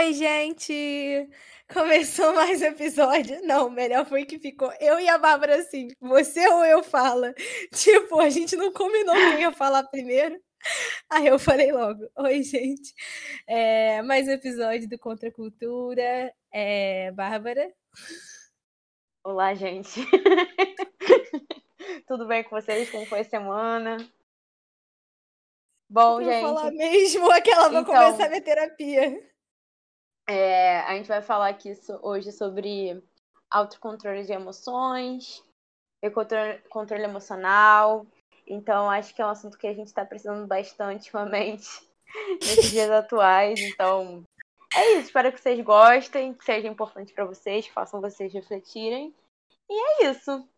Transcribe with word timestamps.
Oi, 0.00 0.14
gente! 0.14 1.28
Começou 1.70 2.34
mais 2.34 2.62
um 2.62 2.64
episódio. 2.64 3.38
Não, 3.42 3.68
melhor 3.68 4.06
foi 4.06 4.24
que 4.24 4.38
ficou 4.38 4.72
eu 4.80 4.98
e 4.98 5.06
a 5.06 5.18
Bárbara 5.18 5.56
assim, 5.56 5.88
você 6.00 6.48
ou 6.48 6.64
eu 6.64 6.82
fala. 6.82 7.34
Tipo, 7.74 8.18
a 8.18 8.30
gente 8.30 8.56
não 8.56 8.72
combinou 8.72 9.14
quem 9.14 9.42
ia 9.42 9.52
falar 9.52 9.84
primeiro. 9.84 10.40
Aí 11.10 11.26
eu 11.26 11.38
falei 11.38 11.70
logo, 11.70 12.08
oi, 12.16 12.42
gente. 12.42 12.94
É, 13.46 14.00
mais 14.00 14.26
um 14.26 14.30
episódio 14.30 14.88
do 14.88 14.98
Contra 14.98 15.28
a 15.28 15.32
Cultura. 15.32 16.32
É, 16.50 17.12
Bárbara. 17.12 17.70
Olá, 19.22 19.54
gente. 19.54 20.00
Tudo 22.08 22.26
bem 22.26 22.42
com 22.42 22.58
vocês? 22.58 22.90
Como 22.90 23.04
foi 23.04 23.20
a 23.20 23.24
semana? 23.24 23.98
Bom, 25.90 26.22
gente. 26.22 26.40
Vou 26.40 26.54
falar 26.54 26.70
mesmo 26.70 27.30
aquela 27.30 27.68
vou 27.68 27.80
então, 27.80 27.94
começar 27.94 28.30
minha 28.30 28.40
terapia. 28.40 29.29
É, 30.30 30.78
a 30.82 30.94
gente 30.94 31.08
vai 31.08 31.20
falar 31.20 31.48
aqui 31.48 31.72
hoje 32.02 32.30
sobre 32.30 33.02
autocontrole 33.50 34.24
de 34.24 34.30
emoções, 34.30 35.42
controle, 36.14 36.58
controle 36.68 37.02
emocional. 37.02 38.06
Então, 38.46 38.88
acho 38.88 39.12
que 39.12 39.20
é 39.20 39.26
um 39.26 39.30
assunto 39.30 39.58
que 39.58 39.66
a 39.66 39.74
gente 39.74 39.88
está 39.88 40.04
precisando 40.04 40.46
bastante 40.46 41.06
ultimamente, 41.06 41.66
nesses 42.40 42.70
dias 42.70 42.88
atuais. 42.92 43.58
Então, 43.58 44.24
é 44.72 44.92
isso. 44.92 45.08
Espero 45.08 45.32
que 45.32 45.40
vocês 45.40 45.60
gostem, 45.64 46.32
que 46.32 46.44
seja 46.44 46.68
importante 46.68 47.12
para 47.12 47.24
vocês, 47.24 47.66
que 47.66 47.72
façam 47.72 48.00
vocês 48.00 48.32
refletirem. 48.32 49.12
E 49.68 50.04
é 50.04 50.10
isso. 50.12 50.48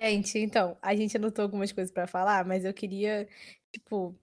Gente, 0.00 0.38
então, 0.38 0.78
a 0.80 0.94
gente 0.94 1.16
anotou 1.16 1.42
algumas 1.42 1.72
coisas 1.72 1.92
para 1.92 2.06
falar, 2.06 2.44
mas 2.44 2.64
eu 2.64 2.72
queria, 2.72 3.28
tipo, 3.72 4.16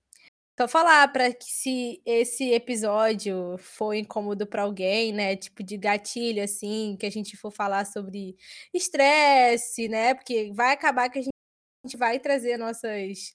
só 0.62 0.68
falar 0.68 1.08
para 1.12 1.34
que 1.34 1.46
se 1.46 2.02
esse 2.06 2.52
episódio 2.54 3.58
for 3.58 3.94
incômodo 3.94 4.46
para 4.46 4.62
alguém, 4.62 5.12
né, 5.12 5.36
tipo 5.36 5.64
de 5.64 5.76
gatilho 5.76 6.44
assim, 6.44 6.96
que 7.00 7.06
a 7.06 7.10
gente 7.10 7.36
for 7.36 7.52
falar 7.52 7.86
sobre 7.86 8.38
estresse, 8.74 9.88
né? 9.88 10.14
Porque 10.14 10.52
vai 10.54 10.74
acabar 10.74 11.10
que 11.10 11.18
a 11.20 11.22
gente 11.24 11.98
vai 11.98 12.20
trazer 12.20 12.58
nossas 12.58 13.34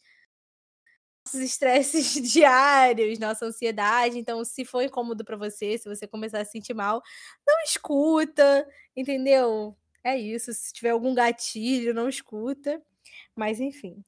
nossos 1.26 1.40
estresses 1.40 2.12
diários, 2.32 3.18
nossa 3.18 3.46
ansiedade. 3.46 4.18
Então, 4.18 4.44
se 4.44 4.64
for 4.64 4.82
incômodo 4.82 5.24
para 5.24 5.36
você, 5.36 5.76
se 5.78 5.88
você 5.88 6.06
começar 6.06 6.40
a 6.40 6.44
se 6.44 6.52
sentir 6.52 6.74
mal, 6.74 7.02
não 7.46 7.60
escuta, 7.64 8.68
entendeu? 8.96 9.76
É 10.04 10.16
isso. 10.16 10.52
Se 10.54 10.72
tiver 10.72 10.90
algum 10.90 11.12
gatilho, 11.14 11.92
não 11.92 12.08
escuta. 12.08 12.80
Mas 13.34 13.60
enfim 13.60 14.04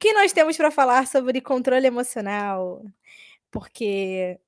que 0.00 0.14
nós 0.14 0.32
temos 0.32 0.56
para 0.56 0.70
falar 0.70 1.06
sobre 1.06 1.42
controle 1.42 1.86
emocional? 1.86 2.82
Porque 3.50 4.40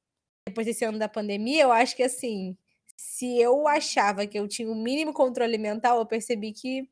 depois 0.49 0.67
desse 0.67 0.85
ano 0.85 0.99
da 0.99 1.09
pandemia, 1.09 1.63
eu 1.63 1.71
acho 1.71 1.95
que 1.95 2.03
assim, 2.03 2.57
se 2.97 3.39
eu 3.39 3.69
achava 3.69 4.27
que 4.27 4.39
eu 4.39 4.49
tinha 4.49 4.71
o 4.71 4.75
mínimo 4.75 5.13
controle 5.13 5.59
mental, 5.59 5.99
eu 5.99 6.07
percebi 6.07 6.53
que 6.53 6.89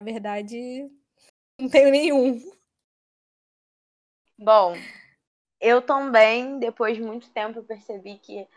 na 0.00 0.10
verdade 0.10 0.90
não 1.60 1.68
tenho 1.68 1.90
nenhum. 1.90 2.40
Bom, 4.38 4.74
eu 5.60 5.82
também, 5.82 6.58
depois 6.58 6.96
de 6.96 7.02
muito 7.02 7.30
tempo, 7.30 7.62
percebi 7.62 8.16
que 8.16 8.48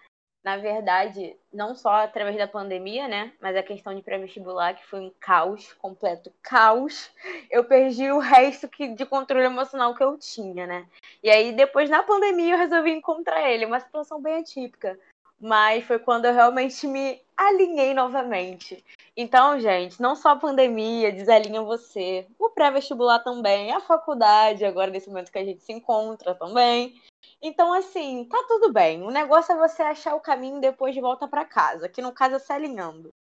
na 0.44 0.58
verdade, 0.58 1.38
não 1.54 1.74
só 1.74 2.04
através 2.04 2.38
da 2.38 2.48
pandemia, 2.48 3.08
né? 3.08 3.32
Mas 3.40 3.56
a 3.56 3.64
questão 3.64 3.96
de 3.96 4.02
pré-vestibular, 4.02 4.76
que 4.76 4.86
foi 4.86 5.00
um 5.00 5.12
caos, 5.18 5.72
completo 5.74 6.34
caos. 6.42 7.10
Eu 7.50 7.64
perdi 7.64 8.12
o 8.12 8.20
resto 8.20 8.68
que, 8.68 8.90
de 8.90 9.06
controle 9.06 9.46
emocional 9.46 9.96
que 9.96 10.04
eu 10.04 10.18
tinha, 10.18 10.68
né? 10.68 10.86
E 11.24 11.30
aí, 11.30 11.54
depois, 11.54 11.90
na 11.90 12.04
pandemia, 12.04 12.56
eu 12.56 12.58
resolvi 12.58 12.92
encontrar 12.92 13.50
ele. 13.50 13.66
Uma 13.66 13.80
situação 13.80 14.22
bem 14.22 14.40
atípica. 14.40 15.00
Mas 15.40 15.86
foi 15.86 15.98
quando 15.98 16.26
eu 16.26 16.34
realmente 16.34 16.86
me 16.88 17.22
alinhei 17.38 17.94
novamente. 17.94 18.84
Então, 19.16 19.60
gente, 19.60 20.02
não 20.02 20.16
só 20.16 20.30
a 20.30 20.36
pandemia 20.36 21.12
desalinha 21.12 21.62
você, 21.62 22.28
o 22.38 22.50
pré-vestibular 22.50 23.20
também, 23.20 23.72
a 23.72 23.80
faculdade, 23.80 24.66
agora 24.66 24.92
nesse 24.92 25.08
momento 25.08 25.32
que 25.32 25.38
a 25.38 25.46
gente 25.46 25.62
se 25.62 25.72
encontra 25.72 26.36
também. 26.36 27.00
Então, 27.42 27.74
assim, 27.74 28.26
tá 28.26 28.38
tudo 28.48 28.72
bem. 28.72 29.04
O 29.04 29.12
negócio 29.12 29.54
é 29.54 29.58
você 29.58 29.82
achar 29.82 30.16
o 30.16 30.22
caminho 30.22 30.62
depois 30.62 30.94
de 30.94 31.02
volta 31.02 31.28
para 31.28 31.46
casa, 31.46 31.90
que 31.90 32.02
no 32.02 32.14
caso 32.14 32.36
é 32.36 32.40
se 32.40 32.52
alinhando. 32.54 33.14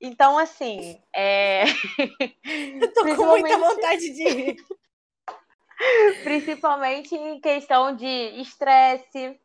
Então, 0.00 0.38
assim, 0.38 1.00
é. 1.14 1.64
Eu 2.80 2.92
tô 2.94 3.04
com 3.16 3.26
muita 3.26 3.58
vontade 3.58 4.10
de 4.12 4.22
ir. 4.22 4.56
Principalmente 6.24 7.14
em 7.14 7.40
questão 7.40 7.94
de 7.94 8.06
estresse, 8.40 9.38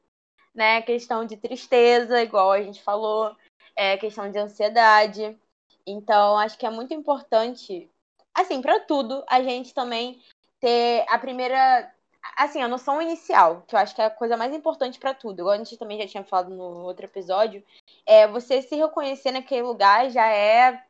né? 0.54 0.82
Questão 0.82 1.26
de 1.26 1.38
tristeza, 1.38 2.22
igual 2.22 2.52
a 2.52 2.62
gente 2.62 2.82
falou, 2.82 3.36
é 3.76 3.98
questão 3.98 4.32
de 4.32 4.40
ansiedade. 4.40 5.38
Então, 5.86 6.38
acho 6.40 6.58
que 6.58 6.66
é 6.66 6.70
muito 6.70 6.94
importante, 6.94 7.90
assim, 8.34 8.62
para 8.62 8.80
tudo, 8.80 9.24
a 9.28 9.44
gente 9.44 9.74
também 9.74 10.22
ter 10.60 11.06
a 11.10 11.20
primeira 11.20 11.94
assim, 12.36 12.62
a 12.62 12.68
noção 12.68 13.02
inicial, 13.02 13.64
que 13.68 13.76
eu 13.76 13.80
acho 13.80 13.96
que 13.96 14.02
é 14.02 14.06
a 14.06 14.10
coisa 14.10 14.38
mais 14.38 14.54
importante 14.54 15.00
para 15.00 15.14
tudo, 15.14 15.40
igual 15.40 15.54
a 15.54 15.58
gente 15.58 15.78
também 15.78 16.00
já 16.00 16.08
tinha 16.08 16.24
falado 16.24 16.50
no 16.50 16.84
outro 16.84 17.06
episódio, 17.06 17.64
é 18.06 18.28
você 18.28 18.62
se 18.62 18.76
reconhecer 18.76 19.32
naquele 19.32 19.64
lugar 19.64 20.10
já 20.10 20.28
é 20.28 20.84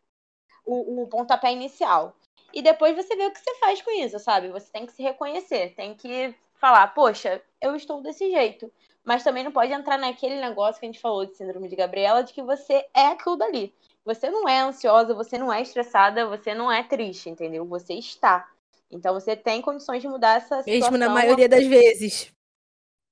o, 0.66 1.04
o 1.04 1.08
pontapé 1.08 1.52
inicial. 1.52 2.16
E 2.54 2.62
depois 2.62 2.96
você 2.96 3.16
vê 3.16 3.26
o 3.26 3.32
que 3.32 3.40
você 3.40 3.56
faz 3.56 3.82
com 3.82 3.92
isso, 3.92 4.18
sabe? 4.20 4.50
Você 4.50 4.72
tem 4.72 4.86
que 4.86 4.94
se 4.94 5.04
reconhecer, 5.04 5.74
tem 5.76 5.94
que 5.94 6.34
falar, 6.56 6.88
poxa, 6.88 7.42
eu 7.62 7.76
estou 7.76 8.02
desse 8.02 8.32
jeito. 8.32 8.72
Mas 9.04 9.24
também 9.24 9.44
não 9.44 9.52
pode 9.52 9.72
entrar 9.72 9.98
naquele 10.00 10.40
negócio 10.42 10.80
que 10.80 10.86
a 10.86 10.90
gente 10.90 11.02
falou 11.02 11.26
de 11.26 11.36
síndrome 11.36 11.68
de 11.68 11.76
Gabriela, 11.76 12.24
de 12.24 12.34
que 12.34 12.42
você 12.42 12.88
é 12.94 13.08
aquilo 13.08 13.36
dali. 13.36 13.74
Você 14.04 14.30
não 14.30 14.48
é 14.48 14.60
ansiosa, 14.60 15.14
você 15.14 15.38
não 15.38 15.52
é 15.52 15.62
estressada, 15.62 16.28
você 16.28 16.56
não 16.56 16.72
é 16.72 16.82
triste, 16.82 17.30
entendeu? 17.30 17.66
Você 17.66 17.94
está. 17.94 18.50
Então 18.92 19.14
você 19.14 19.36
tem 19.36 19.62
condições 19.62 20.02
de 20.02 20.08
mudar 20.08 20.38
essa 20.38 20.62
situação. 20.62 20.74
Mesmo 20.74 20.98
na 20.98 21.10
maioria 21.10 21.50
das 21.50 21.66
vezes. 21.66 22.32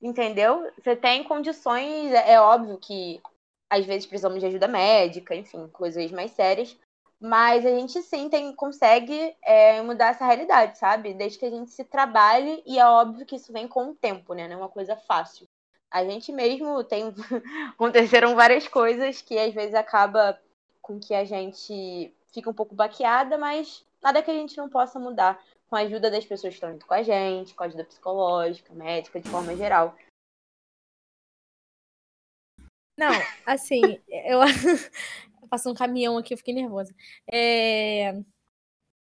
Entendeu? 0.01 0.69
Você 0.77 0.95
tem 0.95 1.23
condições, 1.23 2.11
é, 2.11 2.33
é 2.33 2.41
óbvio 2.41 2.77
que 2.77 3.21
às 3.69 3.85
vezes 3.85 4.05
precisamos 4.05 4.39
de 4.39 4.45
ajuda 4.45 4.67
médica, 4.67 5.33
enfim, 5.33 5.67
coisas 5.69 6.11
mais 6.11 6.31
sérias. 6.31 6.77
Mas 7.19 7.65
a 7.65 7.69
gente 7.69 8.01
sim 8.01 8.29
tem, 8.29 8.53
consegue 8.53 9.33
é, 9.41 9.81
mudar 9.81 10.09
essa 10.09 10.25
realidade, 10.25 10.77
sabe? 10.77 11.13
Desde 11.13 11.39
que 11.39 11.45
a 11.45 11.49
gente 11.49 11.71
se 11.71 11.83
trabalhe, 11.85 12.61
e 12.65 12.77
é 12.77 12.85
óbvio 12.85 13.25
que 13.25 13.37
isso 13.37 13.53
vem 13.53 13.65
com 13.65 13.91
o 13.91 13.95
tempo, 13.95 14.33
né? 14.33 14.45
Não 14.45 14.55
é 14.55 14.57
uma 14.57 14.69
coisa 14.69 14.97
fácil. 14.97 15.47
A 15.89 16.03
gente 16.03 16.33
mesmo 16.33 16.83
tem. 16.83 17.13
Aconteceram 17.73 18.35
várias 18.35 18.67
coisas 18.67 19.21
que 19.21 19.39
às 19.39 19.53
vezes 19.53 19.73
acaba 19.73 20.37
com 20.81 20.99
que 20.99 21.13
a 21.13 21.23
gente 21.23 22.13
fica 22.33 22.49
um 22.49 22.53
pouco 22.53 22.75
baqueada, 22.75 23.37
mas 23.37 23.85
nada 24.01 24.21
que 24.21 24.29
a 24.29 24.33
gente 24.33 24.57
não 24.57 24.67
possa 24.67 24.99
mudar 24.99 25.41
com 25.73 25.77
a 25.77 25.79
ajuda 25.79 26.11
das 26.11 26.23
pessoas 26.23 26.53
que 26.53 26.57
estão 26.57 26.71
indo 26.71 26.85
com 26.85 26.93
a 26.93 27.01
gente, 27.01 27.55
com 27.55 27.63
a 27.63 27.65
ajuda 27.65 27.83
psicológica, 27.83 28.71
médica, 28.75 29.19
de 29.19 29.27
forma 29.27 29.55
geral. 29.55 29.97
Não, 32.95 33.09
assim, 33.43 33.81
eu 34.07 34.39
passou 35.49 35.71
um 35.71 35.75
caminhão 35.75 36.15
aqui, 36.15 36.31
eu 36.31 36.37
fiquei 36.37 36.53
nervosa. 36.53 36.93
É... 37.27 38.13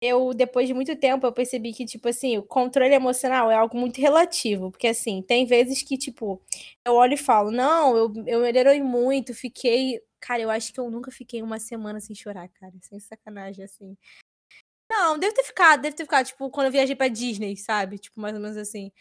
Eu, 0.01 0.33
depois 0.33 0.66
de 0.66 0.73
muito 0.73 0.95
tempo, 0.95 1.27
eu 1.27 1.33
percebi 1.33 1.73
que, 1.73 1.83
tipo 1.83 2.07
assim, 2.07 2.38
o 2.38 2.43
controle 2.43 2.93
emocional 2.93 3.51
é 3.51 3.55
algo 3.55 3.77
muito 3.77 3.99
relativo. 3.99 4.72
Porque, 4.72 4.87
assim, 4.87 5.22
tem 5.22 5.45
vezes 5.45 5.81
que, 5.81 5.97
tipo, 5.97 6.41
eu 6.85 6.93
olho 6.93 7.16
e 7.16 7.17
falo, 7.17 7.51
não, 7.51 7.97
eu, 7.97 8.13
eu 8.27 8.39
melhorei 8.39 8.81
muito, 8.81 9.33
fiquei. 9.33 10.01
Cara, 10.22 10.41
eu 10.41 10.49
acho 10.49 10.72
que 10.72 10.79
eu 10.79 10.89
nunca 10.89 11.11
fiquei 11.11 11.41
uma 11.41 11.59
semana 11.59 11.99
sem 11.99 12.16
chorar, 12.16 12.47
cara. 12.47 12.73
Sem 12.81 12.97
sacanagem, 12.99 13.66
assim. 13.66 13.97
Não, 14.90 15.17
deve 15.17 15.34
ter 15.34 15.43
ficado, 15.43 15.82
deve 15.82 15.96
ter 15.96 16.03
ficado, 16.03 16.26
tipo, 16.28 16.49
quando 16.52 16.67
eu 16.67 16.72
viajei 16.72 16.96
pra 16.96 17.08
Disney, 17.08 17.58
sabe? 17.58 17.97
Tipo, 17.97 18.20
mais 18.22 18.35
ou 18.35 18.40
menos 18.41 18.55
assim, 18.55 18.91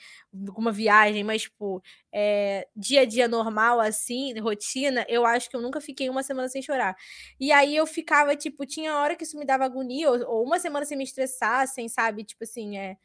alguma 0.48 0.72
viagem, 0.72 1.22
mas, 1.22 1.42
tipo, 1.42 1.82
é, 2.12 2.66
dia 2.75 3.02
a 3.02 3.04
dia 3.04 3.28
normal, 3.28 3.81
assim, 3.81 4.32
rotina, 4.40 5.04
eu 5.08 5.26
acho 5.26 5.50
que 5.50 5.56
eu 5.56 5.60
nunca 5.60 5.81
fiquei 5.82 6.08
uma 6.08 6.22
semana 6.22 6.48
sem 6.48 6.62
chorar. 6.62 6.96
E 7.38 7.52
aí 7.52 7.76
eu 7.76 7.86
ficava, 7.86 8.34
tipo, 8.34 8.64
tinha 8.64 8.96
hora 8.96 9.14
que 9.14 9.25
isso 9.25 9.38
me 9.38 9.44
dava 9.44 9.64
agonia, 9.66 10.10
ou, 10.10 10.19
ou 10.38 10.44
uma 10.46 10.58
semana 10.58 10.86
sem 10.86 10.96
me 10.96 11.04
estressar, 11.04 11.69
sem, 11.69 11.86
sabe? 11.88 12.25
Tipo 12.25 12.44
assim, 12.44 12.78
é. 12.78 12.96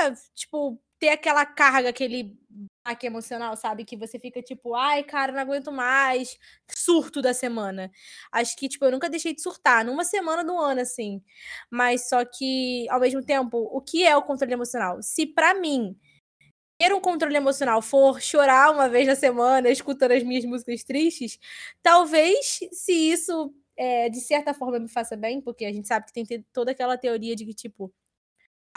É, 0.00 0.12
tipo, 0.34 0.80
ter 0.98 1.10
aquela 1.10 1.46
carga, 1.46 1.88
aquele 1.90 2.36
baque 2.86 3.06
emocional, 3.06 3.56
sabe? 3.56 3.84
Que 3.84 3.96
você 3.96 4.18
fica 4.18 4.42
tipo, 4.42 4.74
ai, 4.74 5.02
cara, 5.04 5.32
não 5.32 5.40
aguento 5.40 5.70
mais. 5.70 6.38
Surto 6.70 7.20
da 7.22 7.34
semana. 7.34 7.90
Acho 8.32 8.56
que, 8.56 8.68
tipo, 8.68 8.84
eu 8.84 8.90
nunca 8.90 9.10
deixei 9.10 9.34
de 9.34 9.42
surtar, 9.42 9.84
numa 9.84 10.04
semana 10.04 10.44
do 10.44 10.56
ano, 10.58 10.80
assim. 10.80 11.22
Mas 11.70 12.08
só 12.08 12.24
que, 12.24 12.88
ao 12.90 13.00
mesmo 13.00 13.22
tempo, 13.24 13.58
o 13.58 13.80
que 13.80 14.04
é 14.04 14.16
o 14.16 14.22
controle 14.22 14.52
emocional? 14.54 15.02
Se 15.02 15.26
para 15.26 15.54
mim 15.54 15.96
ter 16.78 16.94
um 16.94 17.00
controle 17.00 17.36
emocional 17.36 17.82
for 17.82 18.20
chorar 18.22 18.70
uma 18.72 18.88
vez 18.88 19.06
na 19.06 19.16
semana 19.16 19.68
escutando 19.68 20.12
as 20.12 20.22
minhas 20.22 20.44
músicas 20.44 20.84
tristes, 20.84 21.38
talvez 21.82 22.60
se 22.72 22.92
isso 22.92 23.52
é, 23.76 24.08
de 24.08 24.20
certa 24.20 24.54
forma 24.54 24.78
me 24.78 24.88
faça 24.88 25.16
bem, 25.16 25.40
porque 25.40 25.64
a 25.64 25.72
gente 25.72 25.88
sabe 25.88 26.06
que 26.06 26.12
tem 26.12 26.44
toda 26.52 26.72
aquela 26.72 26.96
teoria 26.98 27.34
de 27.36 27.44
que, 27.44 27.54
tipo, 27.54 27.92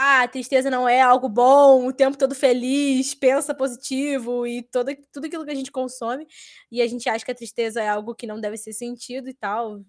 ah, 0.03 0.27
tristeza 0.27 0.69
não 0.69 0.89
é 0.89 1.01
algo 1.01 1.29
bom, 1.29 1.87
o 1.87 1.93
tempo 1.93 2.17
todo 2.17 2.33
feliz, 2.33 3.13
pensa 3.13 3.53
positivo 3.53 4.47
e 4.47 4.63
todo, 4.63 4.95
tudo 5.11 5.27
aquilo 5.27 5.45
que 5.45 5.51
a 5.51 5.55
gente 5.55 5.71
consome. 5.71 6.27
E 6.71 6.81
a 6.81 6.87
gente 6.87 7.07
acha 7.09 7.23
que 7.23 7.31
a 7.31 7.35
tristeza 7.35 7.81
é 7.81 7.87
algo 7.89 8.15
que 8.15 8.25
não 8.27 8.39
deve 8.41 8.57
ser 8.57 8.73
sentido 8.73 9.29
e 9.29 9.33
tal. 9.33 9.81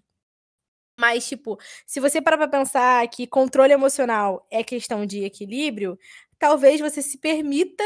Mas, 0.99 1.27
tipo, 1.27 1.57
se 1.87 1.99
você 1.99 2.21
parar 2.21 2.37
pra 2.37 2.47
pensar 2.47 3.07
que 3.09 3.25
controle 3.27 3.73
emocional 3.73 4.45
é 4.51 4.63
questão 4.63 5.05
de 5.05 5.23
equilíbrio, 5.23 5.97
talvez 6.37 6.79
você 6.79 7.01
se 7.01 7.17
permita 7.17 7.83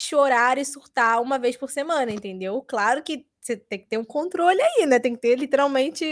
chorar 0.00 0.58
e 0.58 0.64
surtar 0.64 1.22
uma 1.22 1.38
vez 1.38 1.56
por 1.56 1.70
semana, 1.70 2.12
entendeu? 2.12 2.62
Claro 2.62 3.02
que 3.02 3.26
você 3.40 3.56
tem 3.56 3.78
que 3.78 3.86
ter 3.88 3.98
um 3.98 4.04
controle 4.04 4.60
aí, 4.60 4.86
né? 4.86 4.98
Tem 5.00 5.14
que 5.14 5.20
ter 5.20 5.36
literalmente 5.38 6.04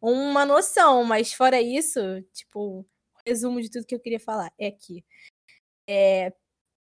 uma 0.00 0.44
noção, 0.44 1.04
mas 1.04 1.32
fora 1.32 1.60
isso, 1.62 2.00
tipo, 2.34 2.86
resumo 3.26 3.60
de 3.60 3.70
tudo 3.70 3.86
que 3.86 3.94
eu 3.94 4.00
queria 4.00 4.20
falar 4.20 4.52
é 4.58 4.70
que 4.70 5.04
é, 5.88 6.32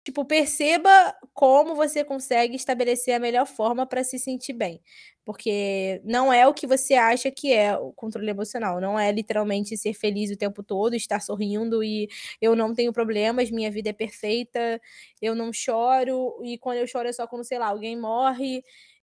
tipo, 0.06 0.25
perceba 0.25 1.16
como 1.34 1.75
você 1.75 2.04
consegue 2.04 2.56
estabelecer 2.56 3.16
a 3.16 3.20
melhor 3.20 3.48
forma 3.48 3.86
para 3.88 4.04
se 4.04 4.20
sentir 4.20 4.54
bem. 4.54 4.81
Porque 5.25 6.02
não 6.06 6.34
é 6.34 6.48
o 6.48 6.54
que 6.54 6.68
você 6.68 6.96
acha 6.96 7.31
que 7.31 7.54
é 7.54 7.78
o 7.78 7.94
controle 7.94 8.30
emocional. 8.30 8.81
Não 8.81 9.00
é 9.00 9.12
literalmente 9.12 9.78
ser 9.78 9.94
feliz 9.94 10.31
o 10.31 10.38
tempo 10.38 10.64
todo, 10.64 10.96
estar 10.96 11.22
sorrindo 11.22 11.84
e 11.84 12.10
eu 12.42 12.56
não 12.56 12.74
tenho 12.75 12.94
problemas, 12.94 13.52
minha 13.52 13.72
vida 13.72 13.90
é 13.92 13.94
perfeita, 13.94 14.81
eu 15.22 15.36
não 15.36 15.54
choro, 15.54 16.40
e 16.44 16.58
quando 16.58 16.78
eu 16.80 16.88
choro 16.88 17.08
é 17.10 17.14
só 17.14 17.28
quando, 17.28 17.46
sei 17.46 17.60
lá, 17.60 17.68
alguém 17.68 18.00
morre. 18.00 18.64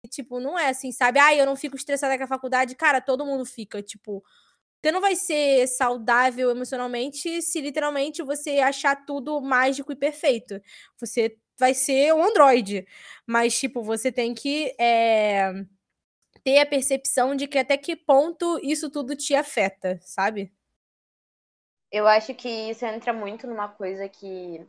E, 0.04 0.08
tipo, 0.10 0.40
não 0.40 0.60
é 0.60 0.70
assim, 0.70 0.92
sabe? 0.92 1.20
Ah, 1.20 1.34
eu 1.36 1.46
não 1.46 1.56
fico 1.56 1.76
estressada 1.78 2.18
com 2.18 2.24
a 2.26 2.28
faculdade. 2.28 2.76
Cara, 2.76 3.02
todo 3.02 3.26
mundo 3.26 3.46
fica, 3.46 3.82
tipo. 3.82 4.24
Você 4.84 4.92
não 4.92 5.00
vai 5.00 5.16
ser 5.16 5.66
saudável 5.68 6.52
emocionalmente 6.52 7.42
se 7.42 7.62
literalmente 7.62 8.22
você 8.22 8.60
achar 8.60 9.06
tudo 9.06 9.40
mágico 9.40 9.94
e 9.94 9.96
perfeito. 9.96 10.62
Você 11.00 11.38
vai 11.58 11.74
ser 11.74 12.14
um 12.14 12.22
androide. 12.22 12.86
Mas, 13.26 13.58
tipo, 13.58 13.82
você 13.82 14.12
tem 14.12 14.34
que 14.34 14.76
é, 14.78 15.54
ter 16.44 16.60
a 16.60 16.66
percepção 16.66 17.34
de 17.34 17.48
que 17.48 17.58
até 17.58 17.78
que 17.78 17.96
ponto 17.96 18.60
isso 18.62 18.90
tudo 18.90 19.16
te 19.16 19.34
afeta, 19.34 19.98
sabe? 20.02 20.52
Eu 21.90 22.06
acho 22.06 22.34
que 22.34 22.50
isso 22.50 22.86
entra 22.86 23.14
muito 23.14 23.48
numa 23.48 23.70
coisa 23.70 24.10
que 24.10 24.68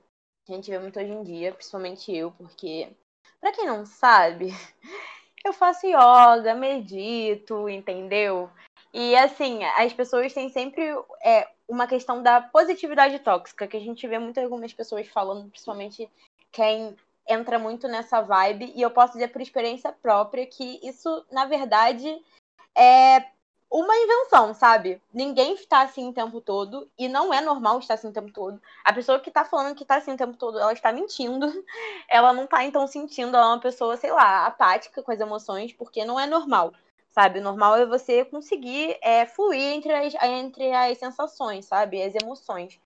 a 0.48 0.52
gente 0.52 0.70
vê 0.70 0.78
muito 0.78 1.00
hoje 1.00 1.10
em 1.10 1.24
dia, 1.24 1.52
principalmente 1.52 2.14
eu, 2.14 2.30
porque, 2.30 2.88
para 3.40 3.50
quem 3.50 3.66
não 3.66 3.84
sabe, 3.84 4.50
eu 5.44 5.52
faço 5.52 5.88
yoga, 5.88 6.54
medito, 6.54 7.68
entendeu? 7.68 8.48
E 8.94 9.16
assim, 9.16 9.64
as 9.76 9.92
pessoas 9.92 10.32
têm 10.32 10.48
sempre 10.48 10.84
é, 11.20 11.48
uma 11.66 11.84
questão 11.84 12.22
da 12.22 12.40
positividade 12.40 13.18
tóxica, 13.18 13.66
que 13.66 13.76
a 13.76 13.80
gente 13.80 14.06
vê 14.06 14.20
muito 14.20 14.38
algumas 14.38 14.72
pessoas 14.72 15.08
falando, 15.08 15.50
principalmente 15.50 16.08
quem 16.52 16.96
entra 17.28 17.58
muito 17.58 17.88
nessa 17.88 18.20
vibe, 18.20 18.72
e 18.72 18.80
eu 18.80 18.92
posso 18.92 19.14
dizer 19.14 19.32
por 19.32 19.42
experiência 19.42 19.90
própria 19.90 20.46
que 20.46 20.78
isso, 20.80 21.26
na 21.32 21.44
verdade, 21.44 22.22
é 22.72 23.24
uma 23.68 23.96
invenção, 23.96 24.54
sabe? 24.54 25.02
Ninguém 25.12 25.54
está 25.54 25.82
assim 25.82 26.10
o 26.10 26.12
tempo 26.12 26.40
todo, 26.40 26.88
e 26.96 27.08
não 27.08 27.34
é 27.34 27.40
normal 27.40 27.80
estar 27.80 27.94
assim 27.94 28.10
o 28.10 28.12
tempo 28.12 28.30
todo. 28.32 28.62
A 28.84 28.92
pessoa 28.92 29.18
que 29.18 29.28
está 29.28 29.44
falando 29.44 29.74
que 29.74 29.82
está 29.82 29.96
assim 29.96 30.12
o 30.12 30.16
tempo 30.16 30.36
todo, 30.36 30.60
ela 30.60 30.72
está 30.72 30.92
mentindo. 30.92 31.46
Ela 32.08 32.32
não 32.32 32.44
está 32.44 32.62
então 32.62 32.86
sentindo, 32.86 33.36
ela 33.36 33.46
é 33.46 33.48
uma 33.48 33.60
pessoa, 33.60 33.96
sei 33.96 34.12
lá, 34.12 34.46
apática 34.46 35.02
com 35.02 35.10
as 35.10 35.18
emoções, 35.18 35.72
porque 35.72 36.04
não 36.04 36.20
é 36.20 36.26
normal 36.26 36.72
sabe? 37.14 37.38
O 37.38 37.42
normal 37.42 37.76
é 37.76 37.86
você 37.86 38.24
conseguir 38.24 38.98
é, 39.00 39.24
fluir 39.24 39.62
entre 39.72 39.92
as, 39.92 40.14
entre 40.22 40.72
as 40.72 40.98
sensações, 40.98 41.64
sabe? 41.66 42.02
As 42.02 42.14
emoções. 42.20 42.80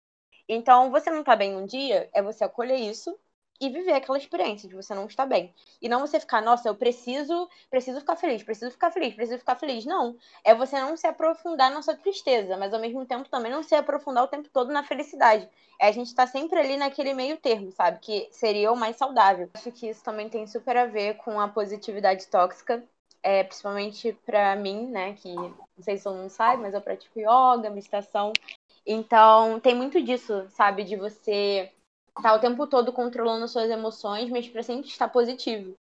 Então, 0.49 0.91
você 0.91 1.11
não 1.11 1.25
tá 1.25 1.35
bem 1.37 1.57
um 1.57 1.67
dia, 1.67 2.09
é 2.13 2.23
você 2.23 2.45
acolher 2.45 2.77
isso 2.77 3.19
e 3.61 3.69
viver 3.71 3.93
aquela 3.93 4.19
experiência 4.19 4.69
de 4.69 4.75
você 4.75 4.95
não 4.95 5.07
estar 5.07 5.27
bem. 5.27 5.53
E 5.83 5.89
não 5.89 6.01
você 6.01 6.21
ficar, 6.21 6.41
nossa, 6.43 6.69
eu 6.69 6.75
preciso, 6.77 7.49
preciso 7.71 8.01
ficar 8.01 8.17
feliz, 8.17 8.43
preciso 8.43 8.71
ficar 8.71 8.91
feliz, 8.91 9.15
preciso 9.15 9.39
ficar 9.39 9.57
feliz. 9.57 9.85
Não. 9.87 10.17
É 10.45 10.55
você 10.55 10.79
não 10.81 10.97
se 10.97 11.07
aprofundar 11.07 11.71
na 11.71 11.83
sua 11.83 11.97
tristeza, 11.97 12.57
mas 12.57 12.73
ao 12.75 12.81
mesmo 12.81 13.05
tempo 13.07 13.29
também 13.29 13.51
não 13.51 13.63
se 13.63 13.75
aprofundar 13.75 14.25
o 14.25 14.29
tempo 14.29 14.49
todo 14.51 14.73
na 14.73 14.85
felicidade. 14.85 15.49
É 15.81 15.89
a 15.89 15.93
gente 15.93 16.15
tá 16.15 16.27
sempre 16.27 16.59
ali 16.61 16.77
naquele 16.77 17.15
meio 17.15 17.37
termo, 17.39 17.73
sabe? 17.73 17.99
Que 18.01 18.29
seria 18.31 18.71
o 18.73 18.77
mais 18.77 18.97
saudável. 18.97 19.51
Acho 19.55 19.73
que 19.73 19.89
isso 19.89 20.05
também 20.05 20.29
tem 20.29 20.47
super 20.47 20.77
a 20.77 20.87
ver 20.87 21.17
com 21.17 21.41
a 21.41 21.49
positividade 21.49 22.27
tóxica 22.29 22.85
é, 23.23 23.45
principalmente 23.45 24.13
para 24.25 24.57
mim, 24.57 24.87
né, 24.87 25.15
que 25.15 25.35
não 25.35 25.57
sei 25.81 25.97
se 25.97 26.05
todo 26.05 26.17
mundo 26.17 26.31
sabe, 26.31 26.63
mas 26.63 26.75
eu 26.75 26.81
pratico 26.81 27.19
yoga, 27.19 27.71
meditação. 27.71 28.33
Então, 28.87 29.61
tem 29.61 29.75
muito 29.75 30.03
disso, 30.03 30.47
sabe, 30.51 30.85
de 30.85 30.97
você 30.97 31.71
estar 32.09 32.23
tá 32.23 32.35
o 32.35 32.41
tempo 32.41 32.67
todo 32.67 32.93
controlando 32.93 33.47
suas 33.47 33.71
emoções, 33.71 34.31
mas 34.31 34.49
para 34.49 34.63
sempre 34.63 34.89
estar 34.89 35.09
positivo. 35.09 35.75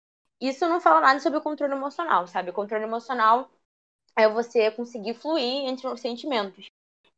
Isso 0.40 0.69
não 0.69 0.81
fala 0.81 1.00
nada 1.00 1.20
sobre 1.20 1.38
o 1.38 1.42
controle 1.42 1.75
emocional, 1.75 2.26
sabe? 2.26 2.50
O 2.50 2.54
controle 2.54 2.84
emocional 2.84 3.48
é 4.16 4.28
você 4.28 4.70
conseguir 4.70 5.14
fluir 5.14 5.69
entre 5.69 5.87
os 5.87 6.00
sentimentos. 6.00 6.66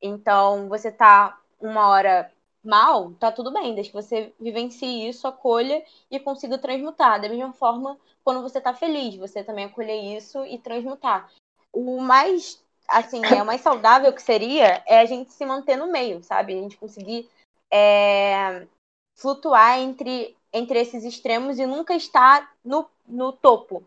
Então, 0.00 0.68
você 0.68 0.90
tá 0.92 1.40
uma 1.60 1.88
hora 1.88 2.30
mal, 2.66 3.12
tá 3.12 3.30
tudo 3.30 3.52
bem, 3.52 3.74
desde 3.74 3.92
que 3.92 4.02
você 4.02 4.32
vivencie 4.40 5.08
isso, 5.08 5.26
acolha 5.26 5.82
e 6.10 6.18
consiga 6.18 6.58
transmutar. 6.58 7.20
Da 7.20 7.28
mesma 7.28 7.52
forma, 7.52 7.98
quando 8.24 8.42
você 8.42 8.60
tá 8.60 8.74
feliz, 8.74 9.16
você 9.16 9.44
também 9.44 9.66
acolher 9.66 10.16
isso 10.16 10.44
e 10.44 10.58
transmutar. 10.58 11.30
O 11.72 12.00
mais, 12.00 12.62
assim, 12.88 13.22
é 13.24 13.42
o 13.42 13.46
mais 13.46 13.60
saudável 13.60 14.12
que 14.12 14.22
seria 14.22 14.82
é 14.86 14.98
a 14.98 15.04
gente 15.04 15.32
se 15.32 15.46
manter 15.46 15.76
no 15.76 15.90
meio, 15.90 16.22
sabe? 16.22 16.54
A 16.54 16.62
gente 16.62 16.76
conseguir 16.76 17.28
é, 17.70 18.66
flutuar 19.14 19.78
entre, 19.78 20.36
entre 20.52 20.78
esses 20.80 21.04
extremos 21.04 21.58
e 21.58 21.66
nunca 21.66 21.94
estar 21.94 22.52
no, 22.64 22.88
no 23.06 23.32
topo. 23.32 23.82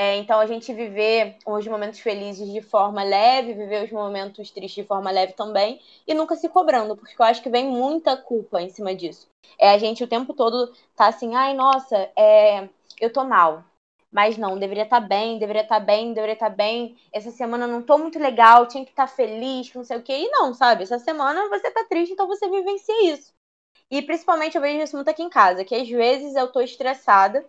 É, 0.00 0.14
então, 0.14 0.38
a 0.38 0.46
gente 0.46 0.72
viver 0.72 1.38
os 1.44 1.66
momentos 1.66 1.98
felizes 1.98 2.48
de 2.52 2.62
forma 2.62 3.02
leve, 3.02 3.52
viver 3.52 3.82
os 3.82 3.90
momentos 3.90 4.48
tristes 4.48 4.84
de 4.84 4.86
forma 4.86 5.10
leve 5.10 5.32
também, 5.32 5.82
e 6.06 6.14
nunca 6.14 6.36
se 6.36 6.48
cobrando, 6.48 6.96
porque 6.96 7.20
eu 7.20 7.26
acho 7.26 7.42
que 7.42 7.50
vem 7.50 7.66
muita 7.66 8.16
culpa 8.16 8.62
em 8.62 8.68
cima 8.68 8.94
disso. 8.94 9.28
É 9.58 9.70
a 9.70 9.76
gente 9.76 10.04
o 10.04 10.06
tempo 10.06 10.32
todo 10.32 10.72
tá 10.94 11.08
assim, 11.08 11.34
ai, 11.34 11.52
nossa, 11.52 11.96
é, 12.16 12.68
eu 13.00 13.12
tô 13.12 13.24
mal. 13.24 13.64
Mas 14.12 14.38
não, 14.38 14.56
deveria 14.56 14.84
estar 14.84 15.00
tá 15.00 15.06
bem, 15.08 15.36
deveria 15.36 15.62
estar 15.62 15.80
tá 15.80 15.84
bem, 15.84 16.14
deveria 16.14 16.34
estar 16.34 16.50
tá 16.50 16.54
bem. 16.54 16.96
Essa 17.12 17.32
semana 17.32 17.66
não 17.66 17.82
tô 17.82 17.98
muito 17.98 18.20
legal, 18.20 18.68
tinha 18.68 18.84
que 18.84 18.92
estar 18.92 19.08
tá 19.08 19.12
feliz, 19.12 19.74
não 19.74 19.82
sei 19.82 19.96
o 19.96 20.02
quê. 20.02 20.12
E 20.12 20.30
não, 20.30 20.54
sabe? 20.54 20.84
Essa 20.84 21.00
semana 21.00 21.48
você 21.48 21.72
tá 21.72 21.84
triste, 21.86 22.12
então 22.12 22.28
você 22.28 22.48
vivencia 22.48 23.12
isso. 23.12 23.32
E 23.90 24.00
principalmente 24.00 24.54
eu 24.54 24.62
vejo 24.62 24.80
isso 24.80 24.94
muito 24.94 25.10
aqui 25.10 25.24
em 25.24 25.30
casa, 25.30 25.64
que 25.64 25.74
às 25.74 25.88
vezes 25.88 26.36
eu 26.36 26.52
tô 26.52 26.60
estressada, 26.60 27.44